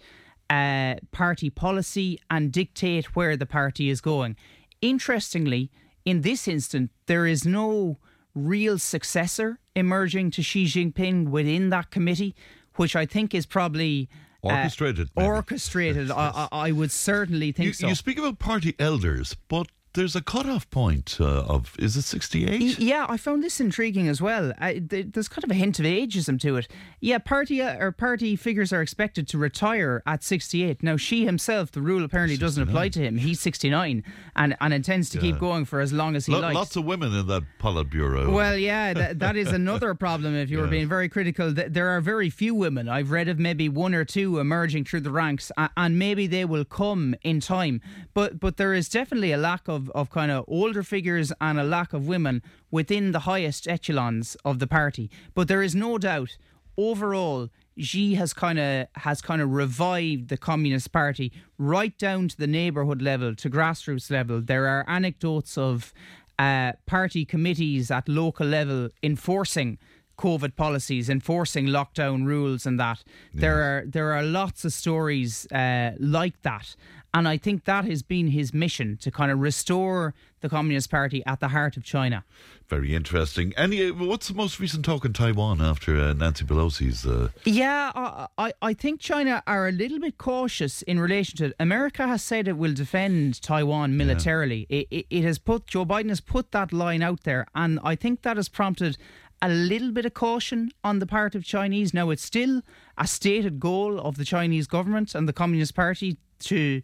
uh, 0.49 0.95
party 1.11 1.49
policy 1.49 2.19
and 2.29 2.51
dictate 2.51 3.15
where 3.15 3.37
the 3.37 3.45
party 3.45 3.89
is 3.89 4.01
going. 4.01 4.35
Interestingly, 4.81 5.69
in 6.05 6.21
this 6.21 6.47
instant, 6.47 6.91
there 7.07 7.25
is 7.25 7.45
no 7.45 7.97
real 8.33 8.79
successor 8.79 9.59
emerging 9.75 10.31
to 10.31 10.41
Xi 10.41 10.65
Jinping 10.65 11.29
within 11.29 11.69
that 11.69 11.91
committee, 11.91 12.35
which 12.75 12.95
I 12.95 13.05
think 13.05 13.33
is 13.35 13.45
probably. 13.45 14.09
uh, 14.43 14.47
Orchestrated, 14.49 15.09
maybe. 15.15 15.27
orchestrated. 15.27 16.11
I, 16.11 16.47
I, 16.51 16.67
I 16.67 16.71
would 16.71 16.91
certainly 16.91 17.51
think 17.51 17.67
You, 17.67 17.73
so. 17.73 17.87
you 17.89 17.95
speak 17.95 18.17
about 18.17 18.39
party 18.39 18.73
elders, 18.79 19.35
but 19.47 19.67
there's 19.93 20.15
a 20.15 20.21
cutoff 20.21 20.69
point 20.69 21.17
uh, 21.19 21.41
of 21.43 21.75
is 21.79 21.97
it 21.97 22.03
68? 22.03 22.79
Yeah, 22.79 23.05
I 23.09 23.17
found 23.17 23.43
this 23.43 23.59
intriguing 23.59 24.07
as 24.07 24.21
well. 24.21 24.53
I, 24.59 24.79
there's 24.83 25.27
kind 25.27 25.43
of 25.43 25.51
a 25.51 25.53
hint 25.53 25.79
of 25.79 25.85
ageism 25.85 26.39
to 26.41 26.55
it. 26.57 26.67
Yeah, 26.99 27.17
party 27.17 27.61
uh, 27.61 27.77
or 27.77 27.91
party 27.91 28.35
figures 28.35 28.71
are 28.71 28.81
expected 28.81 29.27
to 29.29 29.37
retire 29.37 30.01
at 30.05 30.23
68. 30.23 30.81
Now, 30.83 30.97
Xi 30.97 31.25
himself, 31.25 31.71
the 31.71 31.81
rule 31.81 32.03
apparently 32.03 32.37
doesn't 32.37 32.61
apply 32.63 32.89
to 32.89 32.99
him. 32.99 33.17
He's 33.17 33.39
69 33.41 34.03
and, 34.35 34.57
and 34.61 34.73
intends 34.73 35.09
to 35.09 35.17
keep 35.19 35.39
going 35.39 35.65
for 35.65 35.79
as 35.81 35.91
long 35.91 36.15
as 36.15 36.25
he 36.25 36.33
Lo- 36.33 36.39
likes. 36.41 36.55
lots 36.55 36.75
of 36.75 36.85
women 36.85 37.13
in 37.13 37.27
that 37.27 37.43
Politburo. 37.59 38.31
Well, 38.31 38.57
yeah, 38.57 38.93
that, 38.93 39.19
that 39.25 39.35
is 39.35 39.51
another 39.51 39.93
problem. 39.95 40.35
If 40.35 40.49
you 40.49 40.57
were 40.59 40.65
Yes. 40.65 40.71
being 40.71 40.87
very 40.87 41.09
critical, 41.09 41.51
there 41.53 41.89
are 41.89 41.99
very 42.01 42.29
few 42.29 42.53
women. 42.55 42.87
I've 42.87 43.11
read 43.11 43.27
of 43.27 43.39
maybe 43.39 43.67
one 43.67 43.93
or 43.93 44.05
two 44.05 44.39
emerging 44.39 44.85
through 44.85 45.01
the 45.01 45.11
ranks, 45.11 45.51
and 45.75 45.97
maybe 45.99 46.27
they 46.27 46.45
will 46.45 46.65
come 46.65 47.15
in 47.23 47.39
time. 47.39 47.81
But 48.13 48.39
but 48.39 48.57
there 48.57 48.73
is 48.73 48.87
definitely 48.87 49.31
a 49.31 49.37
lack 49.37 49.67
of, 49.67 49.80
of 49.95 50.09
kind 50.09 50.31
of 50.31 50.45
older 50.47 50.83
figures 50.83 51.31
and 51.39 51.59
a 51.59 51.63
lack 51.63 51.93
of 51.93 52.07
women 52.07 52.41
within 52.69 53.11
the 53.11 53.21
highest 53.21 53.67
echelons 53.67 54.35
of 54.45 54.59
the 54.59 54.67
party. 54.67 55.09
But 55.33 55.47
there 55.47 55.61
is 55.61 55.73
no 55.73 55.97
doubt, 55.97 56.37
overall. 56.77 57.49
Xi 57.77 58.15
has 58.15 58.33
kind 58.33 58.59
of 58.59 58.87
has 58.95 59.21
kind 59.21 59.41
of 59.41 59.49
revived 59.51 60.27
the 60.27 60.37
Communist 60.37 60.91
Party 60.91 61.31
right 61.57 61.97
down 61.97 62.27
to 62.27 62.37
the 62.37 62.45
neighborhood 62.45 63.01
level, 63.01 63.33
to 63.35 63.49
grassroots 63.49 64.11
level. 64.11 64.41
There 64.41 64.67
are 64.67 64.83
anecdotes 64.87 65.57
of 65.57 65.93
uh, 66.37 66.73
party 66.85 67.23
committees 67.23 67.89
at 67.89 68.09
local 68.09 68.45
level 68.45 68.89
enforcing 69.01 69.77
COVID 70.17 70.55
policies, 70.55 71.09
enforcing 71.09 71.67
lockdown 71.67 72.25
rules, 72.25 72.65
and 72.65 72.79
that. 72.79 73.03
There 73.33 73.61
are 73.61 73.85
there 73.85 74.11
are 74.11 74.23
lots 74.23 74.65
of 74.65 74.73
stories 74.73 75.47
uh, 75.51 75.91
like 75.99 76.41
that, 76.43 76.75
and 77.13 77.27
I 77.27 77.37
think 77.37 77.65
that 77.65 77.85
has 77.85 78.01
been 78.01 78.27
his 78.27 78.53
mission 78.53 78.97
to 79.01 79.11
kind 79.11 79.31
of 79.31 79.39
restore 79.39 80.13
the 80.39 80.49
Communist 80.49 80.89
Party 80.89 81.23
at 81.25 81.39
the 81.39 81.49
heart 81.49 81.77
of 81.77 81.83
China. 81.83 82.23
Very 82.67 82.95
interesting. 82.95 83.53
And 83.57 83.73
uh, 83.73 83.93
what's 84.05 84.27
the 84.29 84.33
most 84.33 84.59
recent 84.59 84.85
talk 84.85 85.05
in 85.05 85.13
Taiwan 85.13 85.61
after 85.61 85.99
uh, 85.99 86.13
Nancy 86.13 86.45
Pelosi's? 86.45 87.05
Uh, 87.05 87.29
Yeah, 87.43 87.91
I, 88.37 88.53
I 88.61 88.73
think 88.73 89.01
China 89.01 89.43
are 89.45 89.67
a 89.67 89.71
little 89.71 89.99
bit 89.99 90.17
cautious 90.17 90.81
in 90.83 90.99
relation 90.99 91.37
to 91.37 91.45
it. 91.47 91.55
America 91.59 92.07
has 92.07 92.23
said 92.23 92.47
it 92.47 92.57
will 92.57 92.73
defend 92.73 93.41
Taiwan 93.41 93.97
militarily. 93.97 94.65
It, 94.69 94.87
it, 94.89 95.05
it 95.09 95.23
has 95.23 95.37
put 95.37 95.67
Joe 95.67 95.85
Biden 95.85 96.09
has 96.09 96.21
put 96.21 96.51
that 96.51 96.71
line 96.73 97.03
out 97.03 97.23
there, 97.23 97.45
and 97.53 97.79
I 97.83 97.95
think 97.95 98.21
that 98.21 98.37
has 98.37 98.49
prompted 98.49 98.97
a 99.41 99.49
little 99.49 99.91
bit 99.91 100.05
of 100.05 100.13
caution 100.13 100.71
on 100.83 100.99
the 100.99 101.07
part 101.07 101.35
of 101.35 101.43
Chinese. 101.43 101.93
Now, 101.93 102.09
it's 102.11 102.23
still 102.23 102.61
a 102.97 103.07
stated 103.07 103.59
goal 103.59 103.99
of 103.99 104.15
the 104.17 104.25
Chinese 104.25 104.67
government 104.67 105.15
and 105.15 105.27
the 105.27 105.33
Communist 105.33 105.75
Party 105.75 106.17
to 106.41 106.81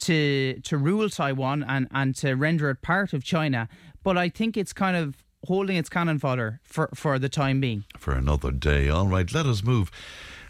to 0.00 0.60
to 0.62 0.78
rule 0.78 1.08
Taiwan 1.08 1.62
and 1.62 1.88
and 1.90 2.14
to 2.16 2.34
render 2.34 2.70
it 2.70 2.82
part 2.82 3.12
of 3.12 3.24
China. 3.24 3.68
But 4.02 4.16
I 4.16 4.28
think 4.28 4.56
it's 4.56 4.72
kind 4.72 4.96
of 4.96 5.24
holding 5.46 5.76
its 5.76 5.88
cannon 5.88 6.18
fodder 6.18 6.60
for 6.64 6.90
for 6.94 7.18
the 7.18 7.28
time 7.28 7.60
being. 7.60 7.84
for 7.98 8.12
another 8.12 8.50
day. 8.50 8.88
All 8.88 9.06
right, 9.06 9.32
let 9.32 9.46
us 9.46 9.62
move 9.62 9.90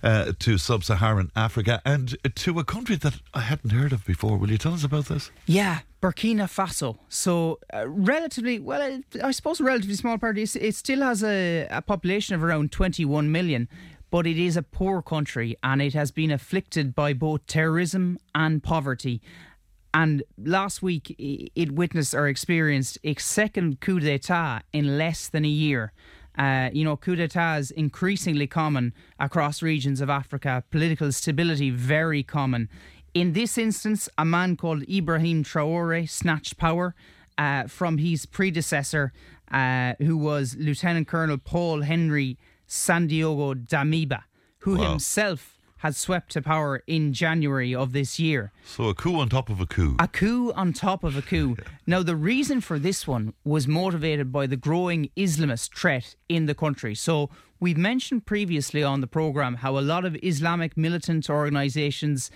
uh, 0.03 0.33
to 0.39 0.59
sub 0.59 0.85
Saharan 0.85 1.31
Africa 1.35 1.81
and 1.85 2.17
to 2.35 2.59
a 2.59 2.65
country 2.65 2.97
that 2.97 3.21
I 3.35 3.41
hadn't 3.41 3.71
heard 3.71 3.93
of 3.93 4.05
before. 4.05 4.37
Will 4.39 4.51
you 4.51 4.59
tell 4.59 4.75
us 4.75 4.85
about 4.85 5.07
this? 5.07 5.31
Yeah, 5.47 5.81
Burkina 6.01 6.47
Faso. 6.47 6.99
So, 7.09 7.59
uh, 7.75 7.89
relatively, 7.89 8.59
well, 8.59 9.01
I 9.23 9.31
suppose 9.33 9.61
a 9.61 9.65
relatively 9.65 9.97
small 9.97 10.19
party. 10.19 10.43
It 10.43 10.75
still 10.75 11.01
has 11.01 11.23
a, 11.25 11.67
a 11.71 11.83
population 11.83 12.35
of 12.35 12.45
around 12.45 12.73
21 12.73 13.31
million 13.33 13.69
but 14.11 14.27
it 14.27 14.39
is 14.39 14.57
a 14.57 14.63
poor 14.63 15.03
country 15.03 15.57
and 15.63 15.83
it 15.83 15.95
has 15.95 16.11
been 16.11 16.31
afflicted 16.31 16.95
by 16.95 17.13
both 17.13 17.47
terrorism 17.47 18.19
and 18.35 18.63
poverty. 18.63 19.21
And 19.95 20.23
last 20.37 20.83
week, 20.83 21.15
it 21.19 21.73
witnessed 21.73 22.15
or 22.15 22.29
experienced 22.29 22.99
a 23.05 23.15
second 23.17 23.81
coup 23.81 24.01
d'etat 24.01 24.61
in 24.73 24.99
less 24.99 25.29
than 25.29 25.45
a 25.45 25.49
year. 25.49 25.93
Uh, 26.39 26.71
you 26.73 26.85
know, 26.85 26.97
coup 26.97 27.17
d'etats 27.17 27.71
increasingly 27.73 28.47
common 28.47 28.95
across 29.19 29.61
regions 29.61 30.01
of 30.01 30.09
Africa, 30.09 30.63
political 30.71 31.11
stability 31.11 31.71
very 31.71 32.23
common. 32.23 32.69
In 33.15 33.33
this 33.33 33.59
instance, 33.59 34.09
a 34.17 34.25
man 34.25 34.57
called 34.57 34.83
Ibrahim 34.89 35.43
Traore 35.43 36.09
snatched 36.09 36.57
power 36.57 36.95
uh, 37.37 37.67
from 37.67 37.99
his 37.99 38.27
predecessor, 38.27 39.13
uh, 39.51 39.95
who 39.99 40.17
was 40.17 40.55
Lieutenant 40.57 41.09
Colonel 41.09 41.39
Paul 41.39 41.83
Henri 41.83 42.39
Sandaogo 42.69 43.55
Damiba, 43.55 44.25
who 44.61 44.77
wow. 44.77 44.91
himself 44.91 45.59
had 45.79 45.95
swept 45.95 46.33
to 46.33 46.43
power 46.43 46.83
in 46.87 47.13
January 47.13 47.75
of 47.75 47.93
this 47.93 48.19
year. 48.19 48.53
So 48.65 48.89
a 48.89 48.95
coup 48.95 49.17
on 49.17 49.29
top 49.29 49.49
of 49.49 49.61
a 49.61 49.67
coup. 49.67 49.97
A 49.99 50.09
coup 50.09 50.53
on 50.53 50.73
top 50.73 51.05
of 51.05 51.17
a 51.17 51.23
coup. 51.23 51.57
now, 51.87 52.03
the 52.03 52.17
reason 52.17 52.61
for 52.61 52.79
this 52.79 53.07
one 53.07 53.33
was 53.45 53.67
motivated 53.69 54.33
by 54.33 54.47
the 54.47 54.57
growing 54.57 55.11
Islamist 55.17 55.75
threat 55.75 56.17
in 56.29 56.47
the 56.47 56.55
country. 56.55 56.95
So, 56.95 57.31
we've 57.61 57.77
mentioned 57.77 58.27
previously 58.27 58.83
on 58.83 59.01
the 59.01 59.07
programme 59.07 59.57
how 59.57 59.79
a 59.79 59.81
lot 59.81 60.05
of 60.05 60.17
Islamic 60.23 60.77
militant 60.77 61.31
organisations, 61.31 62.31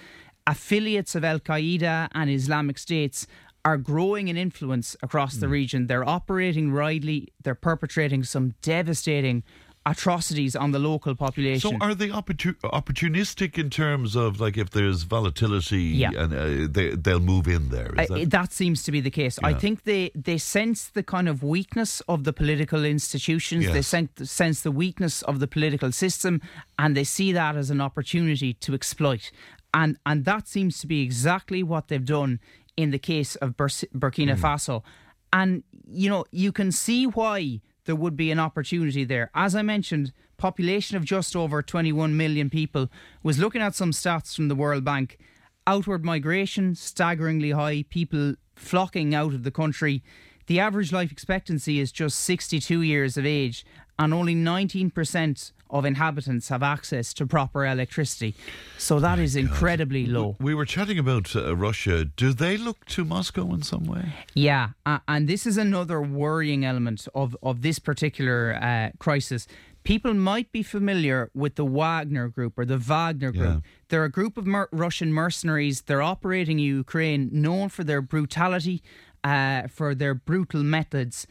affiliates 0.47 1.15
of 1.15 1.25
Al 1.25 1.41
Qaeda 1.41 2.09
and 2.15 2.31
Islamic 2.31 2.79
States, 2.79 3.27
are 3.65 3.77
growing 3.77 4.29
in 4.29 4.37
influence 4.37 4.97
across 5.03 5.37
the 5.37 5.47
hmm. 5.47 5.53
region. 5.53 5.87
They're 5.87 6.09
operating 6.09 6.73
widely, 6.73 7.33
they're 7.43 7.55
perpetrating 7.55 8.23
some 8.23 8.55
devastating 8.63 9.43
atrocities 9.85 10.55
on 10.55 10.71
the 10.71 10.79
local 10.79 11.15
population. 11.15 11.71
So 11.73 11.77
are 11.81 11.95
they 11.95 12.09
opportun- 12.09 12.59
opportunistic 12.61 13.59
in 13.59 13.69
terms 13.69 14.15
of 14.15 14.41
like 14.41 14.57
if 14.57 14.71
there's 14.71 15.03
volatility 15.03 15.83
yeah. 15.83 16.11
and 16.17 16.33
uh, 16.33 16.69
they, 16.71 16.91
they'll 16.91 17.19
move 17.19 17.49
in 17.49 17.71
there? 17.71 17.93
Uh, 17.99 18.07
that? 18.07 18.31
that? 18.31 18.53
seems 18.53 18.83
to 18.85 18.93
be 18.93 19.01
the 19.01 19.11
case. 19.11 19.39
Yeah. 19.41 19.49
I 19.49 19.55
think 19.55 19.85
they, 19.85 20.11
they 20.15 20.39
sense 20.39 20.89
the 20.89 21.03
kind 21.03 21.29
of 21.29 21.43
weakness 21.43 22.01
of 22.03 22.25
the 22.25 22.33
political 22.33 22.85
institutions. 22.85 23.65
Yes. 23.65 23.73
They 23.73 23.83
sense, 23.83 24.31
sense 24.31 24.63
the 24.63 24.71
weakness 24.71 25.23
of 25.23 25.41
the 25.41 25.49
political 25.49 25.91
system 25.91 26.41
and 26.79 26.97
they 26.97 27.05
see 27.05 27.33
that 27.33 27.57
as 27.57 27.71
an 27.71 27.81
opportunity 27.81 28.53
to 28.55 28.75
exploit. 28.75 29.33
And, 29.75 29.97
and 30.07 30.25
that 30.27 30.47
seems 30.47 30.79
to 30.81 30.87
be 30.87 31.03
exactly 31.03 31.63
what 31.63 31.89
they've 31.89 32.05
done 32.05 32.41
in 32.77 32.91
the 32.91 32.99
case 32.99 33.35
of 33.37 33.57
Bur- 33.57 33.67
Burkina 33.67 34.37
mm. 34.37 34.41
Faso. 34.41 34.83
And, 35.33 35.65
you 35.89 36.09
know, 36.11 36.25
you 36.31 36.53
can 36.53 36.71
see 36.71 37.07
why 37.07 37.61
there 37.85 37.97
would 37.97 38.17
be 38.17 38.31
an 38.31 38.39
opportunity 38.39 39.05
there. 39.05 39.31
As 39.35 39.55
I 39.55 39.63
mentioned, 39.63 40.13
population 40.37 40.97
of 40.97 41.05
just 41.05 41.37
over 41.37 41.63
21 41.63 42.17
million 42.17 42.51
people 42.51 42.89
was 43.23 43.39
looking 43.39 43.63
at 43.63 43.75
some 43.75 43.91
stats 43.91 44.35
from 44.35 44.49
the 44.49 44.55
World 44.55 44.85
Bank. 44.85 45.19
Outward 45.67 46.05
migration 46.05 46.75
staggeringly 46.75 47.53
high, 47.53 47.85
people 47.89 48.35
flocking 48.57 49.15
out 49.15 49.35
of 49.35 49.45
the 49.45 49.51
country. 49.51 50.03
The 50.47 50.59
average 50.59 50.93
life 50.93 51.13
expectancy 51.13 51.79
is 51.79 51.93
just 51.93 52.21
62 52.21 52.83
years 52.83 53.17
of 53.17 53.25
age, 53.25 53.65
and 54.03 54.13
only 54.13 54.35
19% 54.35 55.53
of 55.71 55.85
inhabitants 55.85 56.49
have 56.49 56.63
access 56.63 57.15
to 57.15 57.27
proper 57.27 57.65
electricity. 57.65 58.35
So 58.79 59.01
that 59.01 59.19
is 59.19 59.37
incredibly 59.37 60.05
God. 60.05 60.13
low. 60.13 60.37
We 60.41 60.55
were 60.55 60.67
chatting 60.67 60.99
about 60.99 61.35
uh, 61.35 61.57
Russia. 61.57 62.05
Do 62.05 62.33
they 62.33 62.57
look 62.57 62.85
to 62.87 63.05
Moscow 63.05 63.55
in 63.55 63.63
some 63.63 63.85
way? 63.85 64.13
Yeah, 64.35 64.71
uh, 64.85 64.99
and 65.09 65.29
this 65.29 65.47
is 65.47 65.57
another 65.57 66.03
worrying 66.03 66.65
element 66.65 67.09
of, 67.15 67.37
of 67.43 67.63
this 67.63 67.79
particular 67.79 68.59
uh, 68.61 68.91
crisis. 68.99 69.47
People 69.85 70.15
might 70.15 70.53
be 70.53 70.63
familiar 70.63 71.31
with 71.35 71.55
the 71.57 71.65
Wagner 71.65 72.29
Group 72.29 72.59
or 72.59 72.65
the 72.65 72.79
Wagner 72.79 73.33
Group. 73.33 73.65
Yeah. 73.65 73.71
They're 73.89 74.05
a 74.05 74.11
group 74.11 74.37
of 74.37 74.47
mer- 74.47 74.69
Russian 74.73 75.13
mercenaries. 75.13 75.83
They're 75.83 76.03
operating 76.03 76.59
in 76.61 76.67
Ukraine, 76.67 77.31
known 77.33 77.69
for 77.69 77.83
their 77.83 78.03
brutality, 78.03 78.83
uh, 79.25 79.69
for 79.69 79.95
their 79.95 80.15
brutal 80.15 80.63
methods. 80.63 81.27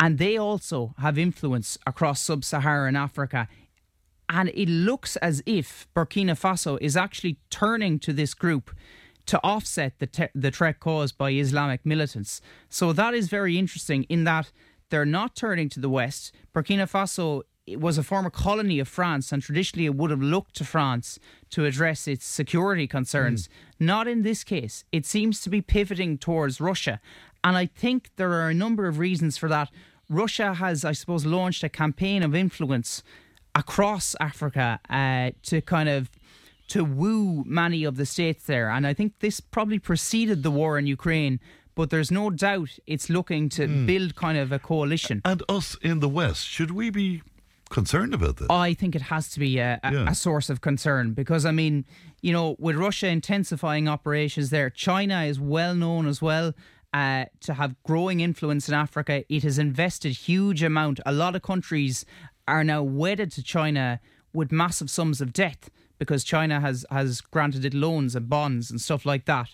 And 0.00 0.18
they 0.18 0.36
also 0.36 0.94
have 0.98 1.18
influence 1.18 1.78
across 1.86 2.20
sub 2.20 2.44
Saharan 2.44 2.96
Africa 2.96 3.48
and 4.28 4.50
it 4.54 4.68
looks 4.68 5.16
as 5.16 5.42
if 5.46 5.86
Burkina 5.94 6.38
Faso 6.38 6.78
is 6.80 6.96
actually 6.96 7.38
turning 7.50 7.98
to 8.00 8.12
this 8.12 8.34
group 8.34 8.70
to 9.26 9.40
offset 9.42 9.98
the, 9.98 10.06
te- 10.06 10.28
the 10.34 10.50
threat 10.50 10.80
caused 10.80 11.16
by 11.16 11.30
Islamic 11.30 11.84
militants. 11.84 12.40
So 12.68 12.92
that 12.92 13.14
is 13.14 13.28
very 13.28 13.58
interesting 13.58 14.04
in 14.04 14.24
that 14.24 14.50
they're 14.90 15.06
not 15.06 15.34
turning 15.34 15.68
to 15.70 15.80
the 15.80 15.88
West. 15.88 16.32
Burkina 16.54 16.90
Faso 16.90 17.42
was 17.78 17.96
a 17.96 18.02
former 18.02 18.28
colony 18.28 18.78
of 18.78 18.88
France, 18.88 19.32
and 19.32 19.42
traditionally 19.42 19.86
it 19.86 19.94
would 19.94 20.10
have 20.10 20.20
looked 20.20 20.54
to 20.56 20.64
France 20.64 21.18
to 21.50 21.64
address 21.64 22.06
its 22.06 22.26
security 22.26 22.86
concerns. 22.86 23.48
Mm. 23.48 23.86
Not 23.86 24.08
in 24.08 24.22
this 24.22 24.44
case. 24.44 24.84
It 24.92 25.06
seems 25.06 25.40
to 25.40 25.50
be 25.50 25.62
pivoting 25.62 26.18
towards 26.18 26.60
Russia. 26.60 27.00
And 27.44 27.56
I 27.56 27.66
think 27.66 28.10
there 28.16 28.32
are 28.32 28.48
a 28.48 28.54
number 28.54 28.86
of 28.86 28.98
reasons 28.98 29.36
for 29.36 29.48
that. 29.50 29.70
Russia 30.08 30.54
has, 30.54 30.84
I 30.84 30.92
suppose, 30.92 31.24
launched 31.24 31.62
a 31.62 31.68
campaign 31.68 32.22
of 32.22 32.34
influence 32.34 33.02
across 33.54 34.16
Africa 34.18 34.80
uh, 34.90 35.30
to 35.44 35.60
kind 35.60 35.88
of 35.88 36.10
to 36.68 36.84
woo 36.84 37.44
many 37.46 37.84
of 37.84 37.96
the 37.96 38.06
states 38.06 38.46
there. 38.46 38.70
And 38.70 38.86
I 38.86 38.94
think 38.94 39.20
this 39.20 39.40
probably 39.40 39.78
preceded 39.78 40.42
the 40.42 40.50
war 40.50 40.78
in 40.78 40.86
Ukraine. 40.86 41.38
But 41.74 41.90
there's 41.90 42.10
no 42.10 42.30
doubt 42.30 42.78
it's 42.86 43.10
looking 43.10 43.48
to 43.50 43.66
mm. 43.66 43.84
build 43.84 44.14
kind 44.14 44.38
of 44.38 44.52
a 44.52 44.60
coalition. 44.60 45.20
And 45.24 45.42
us 45.48 45.76
in 45.82 45.98
the 45.98 46.08
West, 46.08 46.46
should 46.46 46.70
we 46.70 46.88
be 46.88 47.22
concerned 47.68 48.14
about 48.14 48.36
this? 48.36 48.46
I 48.48 48.74
think 48.74 48.94
it 48.94 49.02
has 49.02 49.28
to 49.30 49.40
be 49.40 49.58
a, 49.58 49.80
a, 49.82 49.92
yeah. 49.92 50.08
a, 50.08 50.14
source 50.14 50.48
of 50.50 50.60
concern 50.60 51.14
because, 51.14 51.44
I 51.44 51.50
mean, 51.50 51.84
you 52.22 52.32
know, 52.32 52.54
with 52.60 52.76
Russia 52.76 53.08
intensifying 53.08 53.88
operations 53.88 54.50
there, 54.50 54.70
China 54.70 55.24
is 55.24 55.40
well 55.40 55.74
known 55.74 56.06
as 56.06 56.22
well. 56.22 56.54
Uh, 56.94 57.24
to 57.40 57.54
have 57.54 57.74
growing 57.82 58.20
influence 58.20 58.68
in 58.68 58.74
Africa, 58.74 59.24
it 59.28 59.42
has 59.42 59.58
invested 59.58 60.12
huge 60.12 60.62
amount. 60.62 61.00
A 61.04 61.10
lot 61.10 61.34
of 61.34 61.42
countries 61.42 62.06
are 62.46 62.62
now 62.62 62.84
wedded 62.84 63.32
to 63.32 63.42
China 63.42 63.98
with 64.32 64.52
massive 64.52 64.88
sums 64.88 65.20
of 65.20 65.32
debt 65.32 65.68
because 65.98 66.22
China 66.22 66.60
has, 66.60 66.86
has 66.92 67.20
granted 67.20 67.64
it 67.64 67.74
loans 67.74 68.14
and 68.14 68.28
bonds 68.28 68.70
and 68.70 68.80
stuff 68.80 69.04
like 69.04 69.24
that. 69.24 69.48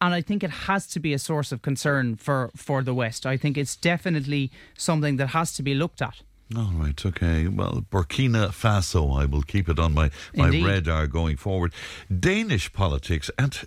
And 0.00 0.14
I 0.14 0.20
think 0.20 0.44
it 0.44 0.50
has 0.50 0.86
to 0.88 1.00
be 1.00 1.12
a 1.12 1.18
source 1.18 1.50
of 1.50 1.62
concern 1.62 2.14
for, 2.14 2.52
for 2.54 2.80
the 2.84 2.94
West. 2.94 3.26
I 3.26 3.36
think 3.36 3.58
it's 3.58 3.74
definitely 3.74 4.52
something 4.78 5.16
that 5.16 5.28
has 5.28 5.52
to 5.54 5.64
be 5.64 5.74
looked 5.74 6.00
at. 6.00 6.22
All 6.56 6.72
right, 6.74 7.04
okay. 7.04 7.48
Well, 7.48 7.84
Burkina 7.90 8.48
Faso, 8.50 9.20
I 9.20 9.24
will 9.24 9.42
keep 9.42 9.68
it 9.68 9.78
on 9.78 9.92
my, 9.92 10.10
my 10.36 10.48
radar 10.48 11.06
going 11.06 11.36
forward. 11.36 11.72
Danish 12.16 12.72
politics, 12.72 13.30
and 13.38 13.58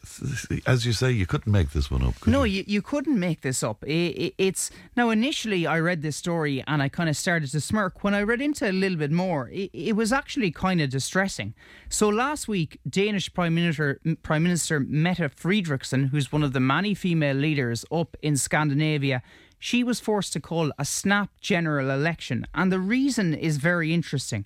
as 0.65 0.86
you 0.86 0.94
say, 0.94 1.12
you 1.12 1.25
couldn't 1.25 1.51
make 1.51 1.72
this 1.72 1.91
one 1.91 2.03
up. 2.03 2.25
no, 2.25 2.44
you? 2.44 2.60
you? 2.60 2.63
You, 2.67 2.82
couldn't 2.82 3.20
make 3.20 3.41
this 3.41 3.62
up. 3.62 3.84
It, 3.84 3.91
it, 3.91 4.34
it's 4.38 4.72
now 4.96 5.10
initially 5.10 5.67
I 5.67 5.79
read 5.79 6.01
this 6.01 6.15
story 6.15 6.63
and 6.65 6.82
I 6.82 6.88
kind 6.88 7.10
of 7.10 7.17
started 7.17 7.51
to 7.51 7.60
smirk. 7.60 8.03
When 8.03 8.13
I 8.13 8.22
read 8.22 8.41
into 8.41 8.65
it 8.65 8.70
a 8.70 8.74
little 8.74 8.98
bit 8.98 9.12
more, 9.12 9.50
it, 9.50 9.70
it 9.74 9.96
was 9.96 10.13
actually 10.13 10.51
kind 10.51 10.79
of 10.79 10.89
distressing. 10.89 11.56
So 11.89 12.08
last 12.08 12.48
week, 12.48 12.79
Danish 12.88 13.34
Prime 13.34 13.56
Minister 13.56 14.00
Prime 14.24 14.44
Minister 14.44 14.79
Mette 14.79 15.36
Frederiksen, 15.36 16.10
who's 16.10 16.32
one 16.32 16.44
of 16.44 16.53
the 16.53 16.60
many 16.60 16.94
female 16.94 17.36
leaders 17.36 17.84
up 17.91 18.15
in 18.22 18.38
Scandinavia 18.38 19.22
she 19.60 19.84
was 19.84 20.00
forced 20.00 20.34
to 20.34 20.40
call 20.40 20.72
a 20.78 20.86
snap 20.86 21.30
general 21.42 21.90
election. 21.90 22.46
And 22.54 22.72
the 22.72 22.80
reason 22.80 23.34
is 23.34 23.58
very 23.58 23.94
interesting. 23.94 24.46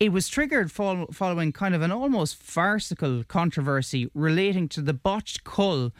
It 0.00 0.12
was 0.12 0.28
triggered 0.28 0.70
following 0.70 1.52
kind 1.52 1.74
of 1.74 1.82
an 1.82 1.90
almost 1.90 2.36
farcical 2.36 3.24
controversy 3.24 4.10
relating 4.14 4.68
to 4.70 4.80
the 4.80 4.94
botched 4.94 5.44
cull 5.44 5.92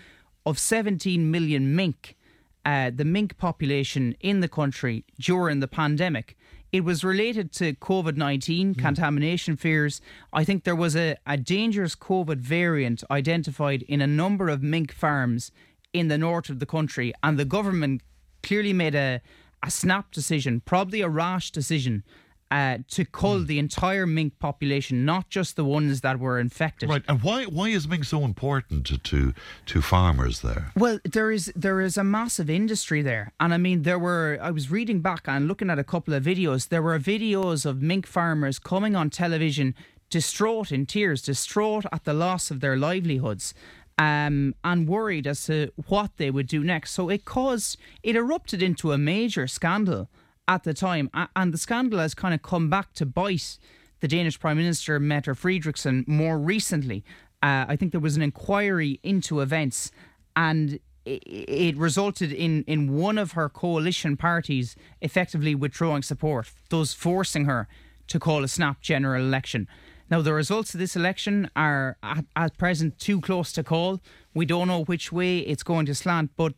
of 0.46 0.58
17 0.58 1.30
million 1.30 1.74
mink, 1.74 2.16
uh, 2.64 2.90
the 2.94 3.04
mink 3.04 3.36
population 3.36 4.16
in 4.20 4.40
the 4.40 4.48
country 4.48 5.04
during 5.18 5.60
the 5.60 5.68
pandemic. 5.68 6.36
It 6.70 6.84
was 6.84 7.02
related 7.02 7.50
to 7.54 7.74
COVID 7.74 8.16
19 8.16 8.74
mm. 8.74 8.78
contamination 8.78 9.56
fears. 9.56 10.00
I 10.32 10.44
think 10.44 10.64
there 10.64 10.76
was 10.76 10.94
a, 10.94 11.16
a 11.26 11.36
dangerous 11.36 11.96
COVID 11.96 12.38
variant 12.38 13.02
identified 13.10 13.82
in 13.82 14.00
a 14.00 14.06
number 14.06 14.48
of 14.48 14.62
mink 14.62 14.92
farms 14.92 15.50
in 15.92 16.08
the 16.08 16.18
north 16.18 16.50
of 16.50 16.58
the 16.58 16.66
country, 16.66 17.12
and 17.22 17.38
the 17.38 17.46
government 17.46 18.02
clearly 18.48 18.72
made 18.72 18.94
a, 18.94 19.20
a 19.62 19.70
snap 19.70 20.10
decision, 20.10 20.62
probably 20.64 21.02
a 21.02 21.08
rash 21.08 21.50
decision, 21.50 22.02
uh, 22.50 22.78
to 22.88 23.04
cull 23.04 23.40
mm. 23.40 23.46
the 23.46 23.58
entire 23.58 24.06
mink 24.06 24.38
population, 24.38 25.04
not 25.04 25.28
just 25.28 25.54
the 25.56 25.64
ones 25.64 26.00
that 26.00 26.18
were 26.18 26.40
infected. 26.40 26.88
Right, 26.88 27.02
and 27.06 27.22
why 27.22 27.44
why 27.44 27.68
is 27.68 27.86
mink 27.86 28.04
so 28.04 28.24
important 28.24 28.86
to, 28.86 28.96
to 28.96 29.34
to 29.66 29.82
farmers 29.82 30.40
there? 30.40 30.72
Well, 30.74 30.98
there 31.04 31.30
is 31.30 31.52
there 31.54 31.82
is 31.82 31.98
a 31.98 32.04
massive 32.04 32.48
industry 32.48 33.02
there, 33.02 33.32
and 33.38 33.52
I 33.52 33.58
mean 33.58 33.82
there 33.82 33.98
were. 33.98 34.38
I 34.40 34.50
was 34.50 34.70
reading 34.70 35.00
back 35.00 35.24
and 35.26 35.46
looking 35.46 35.68
at 35.68 35.78
a 35.78 35.84
couple 35.84 36.14
of 36.14 36.24
videos. 36.24 36.68
There 36.68 36.82
were 36.82 36.98
videos 36.98 37.66
of 37.66 37.82
mink 37.82 38.06
farmers 38.06 38.58
coming 38.58 38.96
on 38.96 39.10
television 39.10 39.74
distraught 40.10 40.72
in 40.72 40.86
tears, 40.86 41.20
distraught 41.20 41.84
at 41.92 42.04
the 42.04 42.14
loss 42.14 42.50
of 42.50 42.60
their 42.60 42.76
livelihoods. 42.76 43.52
Um, 43.98 44.54
and 44.62 44.88
worried 44.88 45.26
as 45.26 45.46
to 45.46 45.72
what 45.88 46.18
they 46.18 46.30
would 46.30 46.46
do 46.46 46.62
next. 46.62 46.92
So 46.92 47.08
it 47.08 47.24
caused, 47.24 47.78
it 48.04 48.14
erupted 48.14 48.62
into 48.62 48.92
a 48.92 48.98
major 48.98 49.48
scandal 49.48 50.08
at 50.46 50.62
the 50.62 50.72
time. 50.72 51.10
And 51.34 51.52
the 51.52 51.58
scandal 51.58 51.98
has 51.98 52.14
kind 52.14 52.32
of 52.32 52.40
come 52.42 52.70
back 52.70 52.92
to 52.94 53.06
bite 53.06 53.58
the 54.00 54.08
Danish 54.08 54.38
Prime 54.38 54.56
Minister, 54.56 55.00
Mette 55.00 55.24
Frederiksen, 55.24 56.06
more 56.06 56.38
recently. 56.38 57.04
Uh, 57.42 57.66
I 57.68 57.76
think 57.76 57.92
there 57.92 58.00
was 58.00 58.16
an 58.16 58.22
inquiry 58.22 59.00
into 59.02 59.40
events, 59.40 59.90
and 60.36 60.78
it, 61.04 61.76
resulted 61.76 62.32
in, 62.32 62.64
in 62.66 62.94
one 62.94 63.18
of 63.18 63.32
her 63.32 63.48
coalition 63.48 64.16
parties 64.16 64.76
effectively 65.00 65.54
withdrawing 65.54 66.02
support, 66.02 66.50
thus 66.68 66.92
forcing 66.92 67.44
her 67.46 67.68
to 68.08 68.18
call 68.18 68.44
a 68.44 68.48
snap 68.48 68.80
general 68.80 69.22
election. 69.22 69.68
Now, 70.10 70.22
the 70.22 70.32
results 70.32 70.74
of 70.74 70.80
this 70.80 70.96
election 70.96 71.50
are 71.54 71.96
at, 72.02 72.24
at 72.34 72.56
present 72.56 72.98
too 72.98 73.20
close 73.20 73.52
to 73.52 73.62
call. 73.62 74.00
We 74.34 74.46
don't 74.46 74.68
know 74.68 74.84
which 74.84 75.12
way 75.12 75.38
it's 75.38 75.62
going 75.62 75.86
to 75.86 75.94
slant, 75.94 76.30
but 76.36 76.54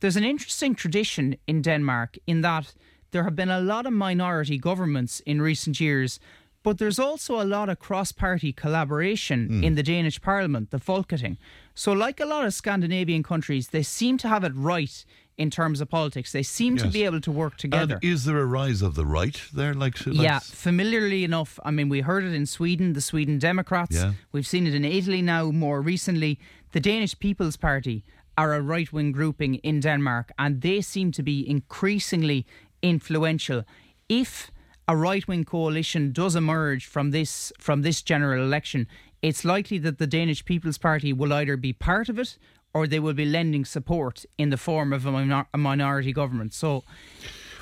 there's 0.00 0.16
an 0.16 0.24
interesting 0.24 0.74
tradition 0.74 1.36
in 1.46 1.62
Denmark 1.62 2.18
in 2.26 2.40
that 2.42 2.74
there 3.10 3.24
have 3.24 3.36
been 3.36 3.50
a 3.50 3.60
lot 3.60 3.86
of 3.86 3.92
minority 3.92 4.58
governments 4.58 5.20
in 5.20 5.40
recent 5.40 5.80
years, 5.80 6.18
but 6.62 6.78
there's 6.78 6.98
also 6.98 7.40
a 7.40 7.44
lot 7.44 7.68
of 7.68 7.78
cross 7.78 8.12
party 8.12 8.52
collaboration 8.52 9.48
mm. 9.48 9.64
in 9.64 9.74
the 9.74 9.82
Danish 9.82 10.20
parliament, 10.20 10.70
the 10.70 10.78
Folketing. 10.78 11.36
So, 11.74 11.92
like 11.92 12.18
a 12.18 12.26
lot 12.26 12.44
of 12.44 12.54
Scandinavian 12.54 13.22
countries, 13.22 13.68
they 13.68 13.82
seem 13.82 14.18
to 14.18 14.28
have 14.28 14.42
it 14.42 14.52
right 14.54 15.04
in 15.38 15.50
terms 15.50 15.80
of 15.80 15.88
politics. 15.88 16.32
They 16.32 16.42
seem 16.42 16.76
yes. 16.76 16.82
to 16.84 16.88
be 16.88 17.04
able 17.04 17.20
to 17.20 17.30
work 17.30 17.56
together. 17.56 17.94
And 17.94 18.04
is 18.04 18.24
there 18.24 18.38
a 18.38 18.46
rise 18.46 18.82
of 18.82 18.94
the 18.94 19.04
right 19.04 19.40
there? 19.52 19.74
Like, 19.74 20.06
like, 20.06 20.16
yeah, 20.16 20.38
familiarly 20.38 21.24
enough. 21.24 21.58
I 21.64 21.70
mean, 21.70 21.88
we 21.88 22.00
heard 22.00 22.24
it 22.24 22.32
in 22.32 22.46
Sweden, 22.46 22.94
the 22.94 23.00
Sweden 23.00 23.38
Democrats. 23.38 23.96
Yeah. 23.96 24.12
We've 24.32 24.46
seen 24.46 24.66
it 24.66 24.74
in 24.74 24.84
Italy 24.84 25.22
now. 25.22 25.50
More 25.50 25.80
recently, 25.80 26.38
the 26.72 26.80
Danish 26.80 27.18
People's 27.18 27.56
Party 27.56 28.04
are 28.38 28.54
a 28.54 28.60
right 28.60 28.92
wing 28.92 29.12
grouping 29.12 29.56
in 29.56 29.80
Denmark, 29.80 30.32
and 30.38 30.60
they 30.60 30.80
seem 30.80 31.12
to 31.12 31.22
be 31.22 31.48
increasingly 31.48 32.46
influential. 32.82 33.64
If 34.08 34.50
a 34.88 34.96
right 34.96 35.26
wing 35.26 35.44
coalition 35.44 36.12
does 36.12 36.36
emerge 36.36 36.86
from 36.86 37.10
this 37.10 37.52
from 37.58 37.82
this 37.82 38.02
general 38.02 38.42
election, 38.42 38.86
it's 39.22 39.44
likely 39.44 39.78
that 39.78 39.98
the 39.98 40.06
Danish 40.06 40.44
People's 40.44 40.78
Party 40.78 41.12
will 41.12 41.32
either 41.32 41.56
be 41.56 41.72
part 41.72 42.08
of 42.08 42.18
it 42.18 42.38
or 42.76 42.86
they 42.86 43.00
will 43.00 43.14
be 43.14 43.24
lending 43.24 43.64
support 43.64 44.26
in 44.36 44.50
the 44.50 44.58
form 44.58 44.92
of 44.92 45.06
a, 45.06 45.10
minor- 45.10 45.48
a 45.54 45.58
minority 45.58 46.12
government. 46.12 46.52
So. 46.52 46.84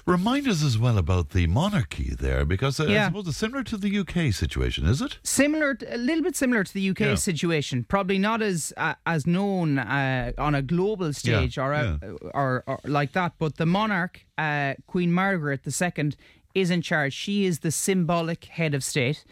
Remind 0.06 0.48
us 0.48 0.62
as 0.62 0.76
well 0.76 0.98
about 0.98 1.30
the 1.30 1.46
monarchy 1.46 2.10
there, 2.18 2.44
because 2.44 2.78
uh, 2.78 2.86
yeah. 2.86 3.04
I 3.04 3.06
suppose 3.06 3.28
it's 3.28 3.36
similar 3.38 3.62
to 3.62 3.76
the 3.78 3.98
UK 4.00 4.34
situation, 4.34 4.84
is 4.86 5.00
it? 5.00 5.18
Similar, 5.22 5.78
a 5.88 5.96
little 5.96 6.24
bit 6.24 6.36
similar 6.36 6.62
to 6.64 6.74
the 6.74 6.90
UK 6.90 7.00
yeah. 7.00 7.14
situation. 7.14 7.84
Probably 7.84 8.18
not 8.18 8.42
as 8.42 8.74
uh, 8.76 8.96
as 9.06 9.24
known 9.26 9.78
uh, 9.78 10.32
on 10.36 10.54
a 10.56 10.62
global 10.62 11.12
stage 11.14 11.56
yeah. 11.56 11.64
Or, 11.64 11.74
uh, 11.74 11.98
or, 12.34 12.64
or 12.66 12.80
like 12.84 13.12
that. 13.12 13.34
But 13.38 13.56
the 13.56 13.64
monarch, 13.66 14.26
uh, 14.36 14.74
Queen 14.86 15.10
Margaret 15.10 15.60
II, 15.64 16.12
is 16.54 16.70
in 16.70 16.82
charge. 16.82 17.14
She 17.14 17.46
is 17.46 17.60
the 17.60 17.70
symbolic 17.70 18.44
head 18.44 18.74
of 18.74 18.84
state. 18.84 19.24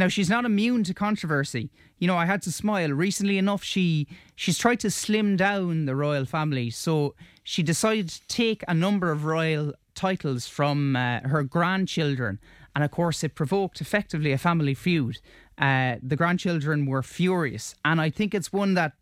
Now 0.00 0.08
she's 0.08 0.30
not 0.30 0.46
immune 0.46 0.82
to 0.84 0.94
controversy. 0.94 1.68
You 1.98 2.06
know, 2.06 2.16
I 2.16 2.24
had 2.24 2.40
to 2.42 2.50
smile. 2.50 2.88
Recently 2.88 3.36
enough, 3.36 3.62
she 3.62 4.06
she's 4.34 4.56
tried 4.56 4.80
to 4.80 4.90
slim 4.90 5.36
down 5.36 5.84
the 5.84 5.94
royal 5.94 6.24
family, 6.24 6.70
so 6.70 7.14
she 7.44 7.62
decided 7.62 8.08
to 8.08 8.26
take 8.26 8.64
a 8.66 8.72
number 8.72 9.12
of 9.12 9.26
royal 9.26 9.74
titles 9.94 10.48
from 10.48 10.96
uh, 10.96 11.20
her 11.20 11.42
grandchildren, 11.42 12.38
and 12.74 12.82
of 12.82 12.90
course, 12.90 13.22
it 13.22 13.34
provoked 13.34 13.82
effectively 13.82 14.32
a 14.32 14.38
family 14.38 14.72
feud. 14.72 15.18
Uh, 15.58 15.96
the 16.02 16.16
grandchildren 16.16 16.86
were 16.86 17.02
furious, 17.02 17.74
and 17.84 18.00
I 18.00 18.08
think 18.08 18.34
it's 18.34 18.50
one 18.50 18.72
that 18.72 18.92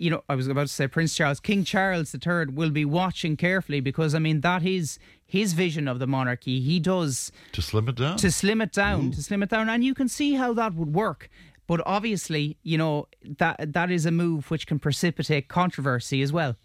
you 0.00 0.08
know, 0.08 0.24
I 0.30 0.34
was 0.34 0.48
about 0.48 0.62
to 0.62 0.72
say 0.72 0.88
Prince 0.88 1.14
Charles, 1.14 1.40
King 1.40 1.62
Charles 1.62 2.14
III 2.14 2.46
will 2.46 2.70
be 2.70 2.86
watching 2.86 3.36
carefully 3.36 3.80
because 3.80 4.14
I 4.14 4.18
mean 4.18 4.40
that 4.40 4.64
is 4.64 4.98
his 5.26 5.52
vision 5.52 5.86
of 5.86 5.98
the 5.98 6.06
monarchy. 6.06 6.60
He 6.60 6.80
does 6.80 7.30
to 7.52 7.60
slim 7.60 7.86
it 7.88 7.96
down, 7.96 8.16
to 8.16 8.32
slim 8.32 8.62
it 8.62 8.72
down, 8.72 9.08
Ooh. 9.08 9.12
to 9.12 9.22
slim 9.22 9.42
it 9.42 9.50
down, 9.50 9.68
and 9.68 9.84
you 9.84 9.94
can 9.94 10.08
see 10.08 10.34
how 10.34 10.54
that 10.54 10.74
would 10.74 10.94
work. 10.94 11.28
But 11.66 11.82
obviously, 11.84 12.56
you 12.62 12.78
know 12.78 13.08
that 13.38 13.74
that 13.74 13.90
is 13.90 14.06
a 14.06 14.10
move 14.10 14.50
which 14.50 14.66
can 14.66 14.78
precipitate 14.78 15.48
controversy 15.48 16.22
as 16.22 16.32
well. 16.32 16.56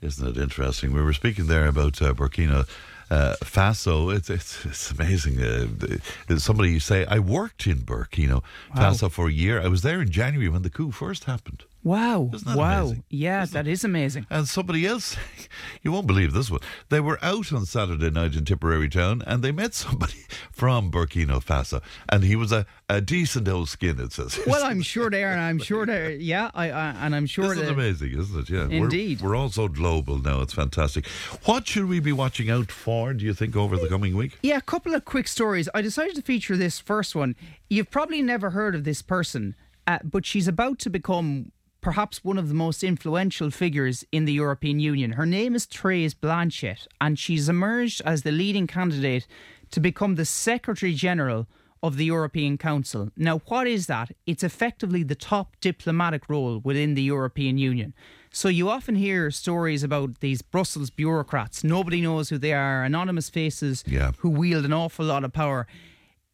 Isn't 0.00 0.26
it 0.26 0.36
interesting? 0.36 0.92
We 0.92 1.02
were 1.02 1.12
speaking 1.12 1.46
there 1.46 1.66
about 1.66 2.02
uh, 2.02 2.12
Burkina. 2.14 2.68
Uh, 3.10 3.36
Faso, 3.44 4.14
it's 4.14 4.30
it's, 4.30 4.64
it's 4.64 4.90
amazing. 4.90 5.40
Uh, 5.40 6.38
somebody 6.38 6.78
say 6.78 7.04
I 7.04 7.18
worked 7.18 7.66
in 7.66 7.78
Burkina 7.80 8.42
Faso 8.74 9.10
for 9.10 9.28
a 9.28 9.32
year. 9.32 9.60
I 9.60 9.68
was 9.68 9.82
there 9.82 10.00
in 10.00 10.10
January 10.10 10.48
when 10.48 10.62
the 10.62 10.70
coup 10.70 10.90
first 10.90 11.24
happened. 11.24 11.64
Wow. 11.84 12.30
wow. 12.54 12.82
Amazing? 12.82 13.04
Yeah, 13.10 13.42
Isn't 13.42 13.54
that 13.54 13.66
it? 13.66 13.72
is 13.72 13.84
amazing. 13.84 14.26
And 14.30 14.46
somebody 14.46 14.86
else, 14.86 15.16
you 15.82 15.90
won't 15.90 16.06
believe 16.06 16.32
this 16.32 16.50
one. 16.50 16.60
They 16.90 17.00
were 17.00 17.18
out 17.22 17.52
on 17.52 17.66
Saturday 17.66 18.10
night 18.10 18.36
in 18.36 18.44
Tipperary 18.44 18.88
town 18.88 19.22
and 19.26 19.42
they 19.42 19.50
met 19.50 19.74
somebody 19.74 20.24
from 20.52 20.90
Burkina 20.92 21.42
Faso. 21.42 21.82
And 22.08 22.22
he 22.22 22.36
was 22.36 22.52
a, 22.52 22.66
a 22.88 23.00
decent 23.00 23.48
old 23.48 23.68
skin, 23.68 23.98
it 23.98 24.12
says. 24.12 24.38
Well, 24.46 24.64
I'm 24.64 24.82
sure 24.82 25.10
they 25.10 25.24
are. 25.24 25.32
And 25.32 25.40
I'm 25.40 25.58
sure 25.58 25.84
they're, 25.84 26.10
yeah, 26.10 26.50
I, 26.54 26.70
I 26.70 26.90
and 27.00 27.16
I'm 27.16 27.26
sure 27.26 27.52
Isn't 27.52 27.68
amazing, 27.68 28.16
isn't 28.18 28.38
it? 28.38 28.50
Yeah. 28.50 28.68
Indeed. 28.68 29.20
We're, 29.20 29.30
we're 29.30 29.36
all 29.36 29.50
so 29.50 29.66
global 29.66 30.18
now. 30.18 30.40
It's 30.40 30.54
fantastic. 30.54 31.06
What 31.46 31.66
should 31.66 31.88
we 31.88 31.98
be 31.98 32.12
watching 32.12 32.48
out 32.48 32.70
for, 32.70 33.12
do 33.12 33.24
you 33.24 33.34
think, 33.34 33.56
over 33.56 33.76
the 33.76 33.88
coming 33.88 34.16
week? 34.16 34.38
Yeah, 34.42 34.58
a 34.58 34.62
couple 34.62 34.94
of 34.94 35.04
quick 35.04 35.26
stories. 35.26 35.68
I 35.74 35.82
decided 35.82 36.14
to 36.14 36.22
feature 36.22 36.56
this 36.56 36.78
first 36.78 37.16
one. 37.16 37.34
You've 37.68 37.90
probably 37.90 38.22
never 38.22 38.50
heard 38.50 38.74
of 38.76 38.84
this 38.84 39.02
person. 39.02 39.56
Uh, 39.84 39.98
but 40.04 40.24
she's 40.24 40.46
about 40.46 40.78
to 40.78 40.88
become 40.88 41.50
perhaps 41.82 42.24
one 42.24 42.38
of 42.38 42.48
the 42.48 42.54
most 42.54 42.82
influential 42.82 43.50
figures 43.50 44.04
in 44.12 44.24
the 44.24 44.32
European 44.32 44.80
Union. 44.80 45.12
Her 45.12 45.26
name 45.26 45.54
is 45.54 45.66
Therese 45.66 46.14
Blanchet, 46.14 46.86
and 47.00 47.18
she's 47.18 47.48
emerged 47.48 48.00
as 48.06 48.22
the 48.22 48.32
leading 48.32 48.66
candidate 48.66 49.26
to 49.72 49.80
become 49.80 50.14
the 50.14 50.24
Secretary 50.24 50.94
General 50.94 51.46
of 51.82 51.96
the 51.96 52.04
European 52.04 52.56
Council. 52.56 53.10
Now, 53.16 53.38
what 53.48 53.66
is 53.66 53.88
that? 53.88 54.12
It's 54.24 54.44
effectively 54.44 55.02
the 55.02 55.16
top 55.16 55.56
diplomatic 55.60 56.28
role 56.28 56.60
within 56.62 56.94
the 56.94 57.02
European 57.02 57.58
Union. 57.58 57.92
So 58.30 58.48
you 58.48 58.70
often 58.70 58.94
hear 58.94 59.32
stories 59.32 59.82
about 59.82 60.20
these 60.20 60.40
Brussels 60.40 60.90
bureaucrats. 60.90 61.64
Nobody 61.64 62.00
knows 62.00 62.28
who 62.28 62.38
they 62.38 62.52
are, 62.52 62.84
anonymous 62.84 63.28
faces 63.28 63.82
yeah. 63.86 64.12
who 64.18 64.30
wield 64.30 64.64
an 64.64 64.72
awful 64.72 65.04
lot 65.04 65.24
of 65.24 65.32
power 65.32 65.66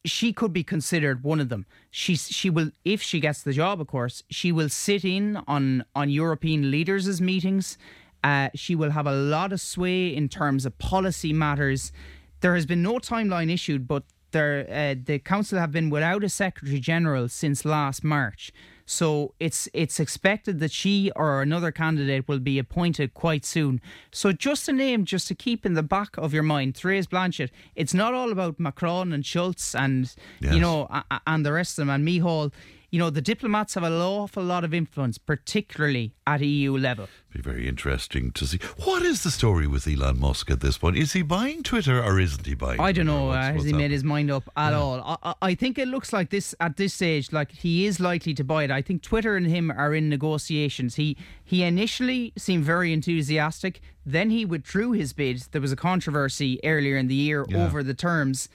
she 0.05 0.33
could 0.33 0.53
be 0.53 0.65
considered 0.65 1.23
one 1.23 1.41
of 1.41 1.49
them. 1.49 1.67
She 1.91 2.17
she 2.17 2.51
will 2.51 2.71
if 2.85 3.03
she 3.03 3.21
gets 3.21 3.43
the 3.43 3.53
job, 3.53 3.81
of 3.81 3.87
course, 3.87 4.23
she 4.31 4.53
will 4.53 4.69
sit 4.69 5.05
in 5.05 5.37
on 5.47 5.85
on 5.95 6.11
European 6.11 6.71
leaders' 6.71 7.21
meetings. 7.21 7.79
Uh, 8.25 8.49
she 8.55 8.75
will 8.75 8.91
have 8.91 9.07
a 9.07 9.13
lot 9.13 9.53
of 9.53 9.61
sway 9.61 10.09
in 10.09 10.29
terms 10.29 10.67
of 10.67 10.77
policy 10.79 11.33
matters. 11.33 11.93
There 12.41 12.55
has 12.55 12.67
been 12.67 12.83
no 12.83 12.95
timeline 12.95 13.53
issued, 13.53 13.87
but 13.87 14.03
there 14.33 14.67
uh, 14.69 14.95
the 15.03 15.19
council 15.19 15.59
have 15.59 15.73
been 15.73 15.91
without 15.91 16.25
a 16.25 16.29
secretary 16.29 16.81
general 16.81 17.29
since 17.29 17.65
last 17.65 18.05
March. 18.05 18.53
So 18.91 19.35
it's 19.39 19.69
it's 19.75 20.01
expected 20.01 20.61
that 20.61 20.73
she 20.73 21.13
or 21.15 21.43
another 21.43 21.71
candidate 21.71 22.27
will 22.27 22.39
be 22.39 22.59
appointed 22.59 23.13
quite 23.13 23.45
soon. 23.45 23.83
So 24.11 24.33
just 24.33 24.67
a 24.67 24.73
name 24.73 25.05
just 25.05 25.29
to 25.29 25.35
keep 25.35 25.67
in 25.67 25.75
the 25.75 25.83
back 25.83 26.17
of 26.17 26.33
your 26.33 26.43
mind, 26.43 26.75
Therese 26.75 27.07
Blanchet. 27.07 27.51
It's 27.77 27.93
not 27.93 28.15
all 28.15 28.33
about 28.33 28.59
Macron 28.59 29.13
and 29.13 29.25
Scholz 29.25 29.79
and 29.79 30.15
yes. 30.41 30.55
you 30.55 30.61
know 30.61 30.89
and 31.27 31.45
the 31.45 31.53
rest 31.53 31.79
of 31.79 31.87
them 31.87 31.91
and 31.91 32.09
Micheál 32.09 32.51
you 32.91 32.99
know, 32.99 33.11
the 33.11 33.21
diplomats 33.21 33.75
have 33.75 33.83
an 33.83 33.93
awful 33.93 34.43
lot 34.43 34.65
of 34.65 34.73
influence, 34.73 35.19
particularly 35.19 36.15
at 36.27 36.41
EU 36.41 36.75
level. 36.77 37.07
Be 37.31 37.43
very 37.43 37.69
interesting 37.69 38.33
to 38.33 38.47
see. 38.47 38.59
What 38.85 39.03
is 39.03 39.23
the 39.23 39.31
story 39.31 39.67
with 39.67 39.87
Elon 39.87 40.19
Musk 40.19 40.51
at 40.51 40.61
this 40.61 40.79
point? 40.79 40.97
Is 40.97 41.13
he 41.13 41.21
buying 41.21 41.63
Twitter 41.63 42.03
or 42.03 42.19
isn't 42.19 42.47
he 42.47 42.55
buying? 42.55 42.81
I 42.81 42.93
don't 42.93 43.05
know. 43.05 43.29
Uh, 43.31 43.53
has 43.53 43.65
he 43.65 43.75
made 43.75 43.91
his 43.91 44.05
mind 44.05 44.31
up 44.31 44.49
at 44.57 44.71
yeah. 44.71 44.79
all? 44.79 45.19
I, 45.23 45.35
I, 45.43 45.55
think 45.55 45.79
it 45.79 45.89
looks 45.89 46.15
like 46.15 46.31
this 46.31 46.55
at 46.61 46.79
this 46.79 46.95
stage, 46.95 47.31
like 47.31 47.53
he 47.53 47.85
is 47.85 48.01
likely 48.01 48.33
to 48.33 48.45
buy 48.45 48.65
it. 48.65 48.71
I 48.71 48.81
think 48.81 49.03
Twitter 49.03 49.37
and 49.37 49.47
him 49.47 49.71
are 49.71 49.95
in 49.95 50.09
negotiations. 50.09 50.95
He 50.95 51.19
he 51.45 51.63
initially 51.63 52.33
seemed 52.39 52.65
very 52.65 52.95
enthusiastic. 52.95 53.83
Then 54.07 54.31
he 54.31 54.47
withdrew 54.47 54.93
his 54.93 55.13
bid. 55.13 55.43
There 55.53 55.61
was 55.61 55.73
a 55.73 55.77
controversy 55.77 56.59
earlier 56.65 56.97
in 56.97 57.09
the 57.09 57.15
year 57.15 57.45
yeah. 57.49 57.67
over 57.67 57.83
the 57.83 57.95
terms 57.95 58.49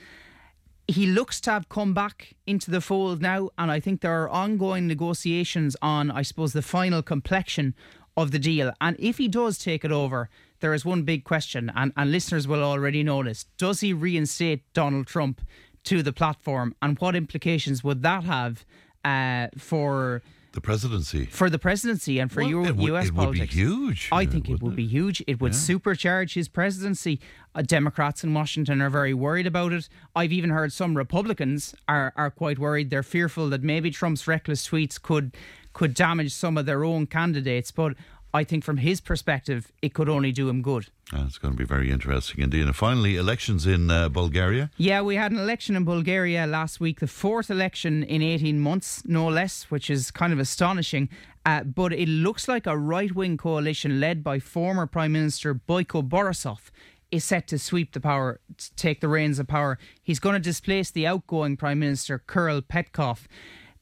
he 0.86 1.06
looks 1.06 1.40
to 1.42 1.50
have 1.50 1.68
come 1.68 1.94
back 1.94 2.34
into 2.46 2.70
the 2.70 2.80
fold 2.80 3.22
now, 3.22 3.50
and 3.56 3.70
I 3.70 3.80
think 3.80 4.00
there 4.00 4.22
are 4.22 4.28
ongoing 4.28 4.86
negotiations 4.86 5.76
on, 5.80 6.10
I 6.10 6.22
suppose, 6.22 6.52
the 6.52 6.62
final 6.62 7.02
complexion 7.02 7.74
of 8.16 8.30
the 8.30 8.38
deal. 8.38 8.72
And 8.80 8.96
if 8.98 9.18
he 9.18 9.28
does 9.28 9.58
take 9.58 9.84
it 9.84 9.92
over, 9.92 10.28
there 10.60 10.74
is 10.74 10.84
one 10.84 11.02
big 11.02 11.24
question, 11.24 11.72
and, 11.74 11.92
and 11.96 12.12
listeners 12.12 12.46
will 12.46 12.62
already 12.62 13.02
this. 13.22 13.46
Does 13.58 13.80
he 13.80 13.92
reinstate 13.92 14.62
Donald 14.72 15.06
Trump 15.06 15.40
to 15.84 16.02
the 16.02 16.12
platform, 16.12 16.74
and 16.80 16.98
what 16.98 17.14
implications 17.14 17.84
would 17.84 18.02
that 18.02 18.24
have 18.24 18.64
uh, 19.04 19.48
for 19.58 20.22
the 20.54 20.60
presidency. 20.60 21.26
for 21.26 21.50
the 21.50 21.58
presidency 21.58 22.18
and 22.18 22.32
for 22.32 22.40
Well, 22.40 22.48
Euro- 22.50 22.64
it 22.66 22.76
would- 22.76 22.88
US 22.94 23.06
it 23.08 23.14
would 23.14 23.32
be 23.32 23.38
politics. 23.38 23.54
huge, 23.54 24.08
I 24.10 24.24
think 24.26 24.48
it 24.48 24.52
wouldn't 24.62 24.72
it? 24.72 24.76
be 24.76 24.86
huge. 24.86 25.22
It 25.26 25.40
would 25.40 25.52
supercharge 25.52 26.34
his 26.34 26.48
presidency. 26.48 27.20
Uh, 27.54 27.62
Democrats 27.62 28.24
in 28.24 28.32
Washington 28.34 28.80
are 28.80 28.90
very 28.90 29.12
worried 29.14 29.46
about 29.46 29.72
it. 29.72 29.88
I've 30.16 30.32
even 30.32 30.50
heard 30.50 30.72
some 30.72 30.96
Republicans 30.96 31.74
are, 31.86 32.12
are 32.16 32.30
quite 32.30 32.58
worried. 32.58 32.90
They're 32.90 33.02
fearful 33.02 33.48
that 33.50 33.62
maybe 33.62 33.90
Trump's 33.90 34.26
reckless 34.26 34.66
tweets 34.68 35.00
could 35.00 35.36
could 35.72 35.92
damage 35.92 36.32
some 36.32 36.56
of 36.56 36.66
their 36.66 36.84
own 36.84 37.04
candidates. 37.06 37.72
But 37.72 37.94
I 38.34 38.42
think 38.42 38.64
from 38.64 38.78
his 38.78 39.00
perspective, 39.00 39.70
it 39.80 39.94
could 39.94 40.08
only 40.08 40.32
do 40.32 40.48
him 40.48 40.60
good. 40.60 40.88
Uh, 41.12 41.22
it's 41.24 41.38
going 41.38 41.54
to 41.54 41.58
be 41.58 41.64
very 41.64 41.88
interesting 41.92 42.42
indeed. 42.42 42.64
And 42.64 42.74
finally, 42.74 43.14
elections 43.14 43.64
in 43.64 43.92
uh, 43.92 44.08
Bulgaria. 44.08 44.70
Yeah, 44.76 45.02
we 45.02 45.14
had 45.14 45.30
an 45.30 45.38
election 45.38 45.76
in 45.76 45.84
Bulgaria 45.84 46.44
last 46.44 46.80
week, 46.80 46.98
the 46.98 47.06
fourth 47.06 47.48
election 47.48 48.02
in 48.02 48.22
18 48.22 48.58
months, 48.58 49.04
no 49.06 49.28
less, 49.28 49.70
which 49.70 49.88
is 49.88 50.10
kind 50.10 50.32
of 50.32 50.40
astonishing. 50.40 51.08
Uh, 51.46 51.62
but 51.62 51.92
it 51.92 52.08
looks 52.08 52.48
like 52.48 52.66
a 52.66 52.76
right 52.76 53.14
wing 53.14 53.36
coalition 53.36 54.00
led 54.00 54.24
by 54.24 54.40
former 54.40 54.88
Prime 54.88 55.12
Minister 55.12 55.54
Boyko 55.54 56.02
Borisov 56.02 56.70
is 57.12 57.24
set 57.24 57.46
to 57.46 57.58
sweep 57.60 57.92
the 57.92 58.00
power, 58.00 58.40
take 58.74 59.00
the 59.00 59.06
reins 59.06 59.38
of 59.38 59.46
power. 59.46 59.78
He's 60.02 60.18
going 60.18 60.34
to 60.34 60.40
displace 60.40 60.90
the 60.90 61.06
outgoing 61.06 61.56
Prime 61.56 61.78
Minister, 61.78 62.18
Kirill 62.18 62.62
Petkov. 62.62 63.26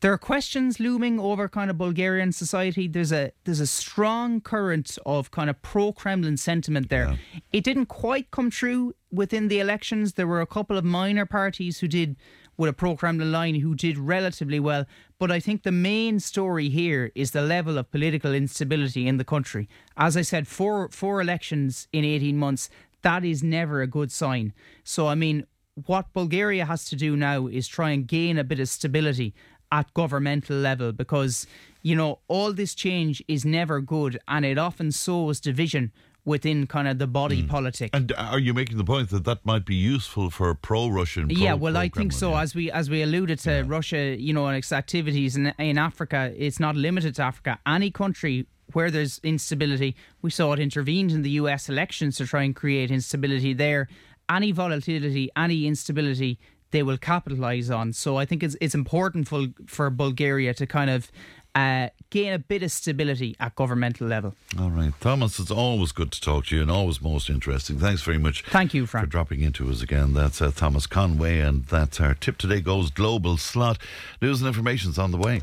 There 0.03 0.13
are 0.13 0.19
questions 0.19 0.81
looming 0.81 1.21
over 1.21 1.49
kind 1.49 1.71
of 1.71 1.79
Bulgarian 1.79 2.33
society. 2.33 2.89
There's 2.89 3.13
a 3.13 3.31
there's 3.45 3.61
a 3.61 3.69
strong 3.69 4.41
current 4.41 4.99
of 5.07 5.31
kind 5.31 5.49
of 5.49 5.63
pro 5.63 5.93
Kremlin 5.93 6.37
sentiment 6.37 6.89
there. 6.89 7.17
It 7.53 7.63
didn't 7.63 7.87
quite 7.87 8.33
come 8.33 8.51
true 8.51 8.95
within 9.13 9.47
the 9.47 9.61
elections. 9.61 10.15
There 10.15 10.27
were 10.27 10.41
a 10.41 10.47
couple 10.57 10.77
of 10.77 10.85
minor 10.85 11.25
parties 11.25 11.79
who 11.79 11.87
did 11.87 12.17
with 12.57 12.69
a 12.69 12.73
pro 12.73 12.97
Kremlin 12.97 13.31
line 13.31 13.55
who 13.55 13.77
did 13.77 13.97
relatively 13.97 14.59
well. 14.59 14.87
But 15.21 15.31
I 15.31 15.39
think 15.39 15.63
the 15.63 15.71
main 15.71 16.19
story 16.19 16.69
here 16.69 17.13
is 17.15 17.31
the 17.31 17.43
level 17.43 17.79
of 17.79 17.93
political 17.93 18.35
instability 18.35 19.07
in 19.07 19.19
the 19.19 19.25
country. 19.25 19.69
As 19.97 20.17
I 20.17 20.23
said, 20.23 20.49
four 20.49 20.89
four 20.89 21.21
elections 21.21 21.87
in 21.93 22.05
18 22.05 22.37
months, 22.37 22.69
that 23.03 23.25
is 23.25 23.45
never 23.45 23.83
a 23.83 23.87
good 23.87 24.11
sign. 24.11 24.53
So 24.83 25.07
I 25.07 25.15
mean, 25.15 25.47
what 25.75 26.13
Bulgaria 26.13 26.67
has 26.67 26.85
to 26.87 26.97
do 26.97 27.17
now 27.17 27.47
is 27.47 27.67
try 27.67 27.91
and 27.91 28.07
gain 28.07 28.37
a 28.37 28.45
bit 28.45 28.61
of 28.61 28.69
stability 28.69 29.35
at 29.73 29.93
governmental 29.95 30.57
level 30.57 30.93
because 30.93 31.47
you 31.83 31.97
know 31.97 32.21
all 32.29 32.53
this 32.53 32.75
change 32.75 33.25
is 33.27 33.45
never 33.45 33.81
good 33.81 34.21
and 34.29 34.45
it 34.45 34.59
often 34.59 34.93
sows 34.93 35.41
division 35.41 35.91
within 36.25 36.67
kind 36.69 36.87
of 36.87 36.99
the 36.99 37.07
body 37.07 37.41
hmm. 37.41 37.49
politic. 37.49 37.91
And 37.93 38.13
are 38.17 38.39
you 38.39 38.55
making 38.55 38.77
the 38.77 38.85
point 38.85 39.11
that 39.11 39.25
that 39.25 39.45
might 39.45 39.65
be 39.65 39.75
useful 39.75 40.31
for 40.31 40.55
pro-Russian? 40.55 41.27
Pro, 41.27 41.37
yeah, 41.37 41.55
well, 41.55 41.77
I 41.77 41.89
think 41.89 42.13
so. 42.13 42.31
yeah? 42.31 42.43
As 42.43 42.55
we 42.55 42.71
as 42.71 42.89
we 42.89 43.03
alluded 43.03 43.41
to, 43.41 43.63
Russia, 43.63 44.17
you 44.17 44.33
know, 44.33 44.47
and 44.47 44.57
its 44.57 44.73
activities 44.73 45.37
in 45.37 45.53
in 45.59 45.79
Africa, 45.79 46.33
it's 46.37 46.61
not 46.61 46.77
limited 46.77 47.17
to 47.17 47.23
Africa. 47.23 47.59
Any 47.67 47.91
country 47.91 48.47
where 48.73 48.91
there's 48.91 49.21
instability, 49.23 49.97
we 50.23 50.31
saw 50.31 50.53
it 50.53 50.61
intervened 50.61 51.11
in 51.11 51.23
the 51.23 51.31
U.S. 51.31 51.69
elections 51.69 52.17
to 52.17 52.27
try 52.27 52.43
and 52.43 52.55
create 52.55 52.91
instability 52.91 53.53
there. 53.53 53.89
Any 54.31 54.53
volatility, 54.53 55.31
any 55.37 55.67
instability, 55.67 56.39
they 56.73 56.83
will 56.83 56.99
capitalise 56.99 57.71
on. 57.71 57.93
So 57.93 58.17
I 58.17 58.25
think 58.27 58.43
it's 58.43 58.57
it's 58.61 58.75
important 58.75 59.29
for 59.29 59.47
for 59.67 59.89
Bulgaria 59.91 60.53
to 60.55 60.67
kind 60.67 60.91
of. 60.91 61.11
Uh, 61.55 61.89
gain 62.09 62.33
a 62.33 62.39
bit 62.39 62.63
of 62.63 62.73
stability 62.73 63.37
at 63.39 63.55
governmental 63.55 64.07
level. 64.07 64.35
All 64.59 64.71
right, 64.71 64.95
Thomas. 65.01 65.39
It's 65.39 65.51
always 65.51 65.93
good 65.93 66.11
to 66.13 66.19
talk 66.19 66.47
to 66.47 66.57
you, 66.57 66.63
and 66.63 66.71
always 66.71 67.03
most 67.03 67.29
interesting. 67.29 67.79
Thanks 67.79 68.01
very 68.01 68.17
much. 68.17 68.43
Thank 68.45 68.73
you, 68.73 68.87
for 68.87 69.05
dropping 69.05 69.43
into 69.43 69.69
us 69.69 69.83
again. 69.83 70.15
That's 70.15 70.41
uh, 70.41 70.51
Thomas 70.51 70.87
Conway, 70.87 71.41
and 71.41 71.67
that's 71.67 72.01
our 72.01 72.15
tip 72.15 72.39
today. 72.39 72.63
Goes 72.63 72.89
global 72.89 73.37
slot. 73.37 73.77
News 74.23 74.41
and 74.41 74.49
information's 74.49 74.99
on 74.99 75.11
the 75.11 75.19
way. 75.19 75.43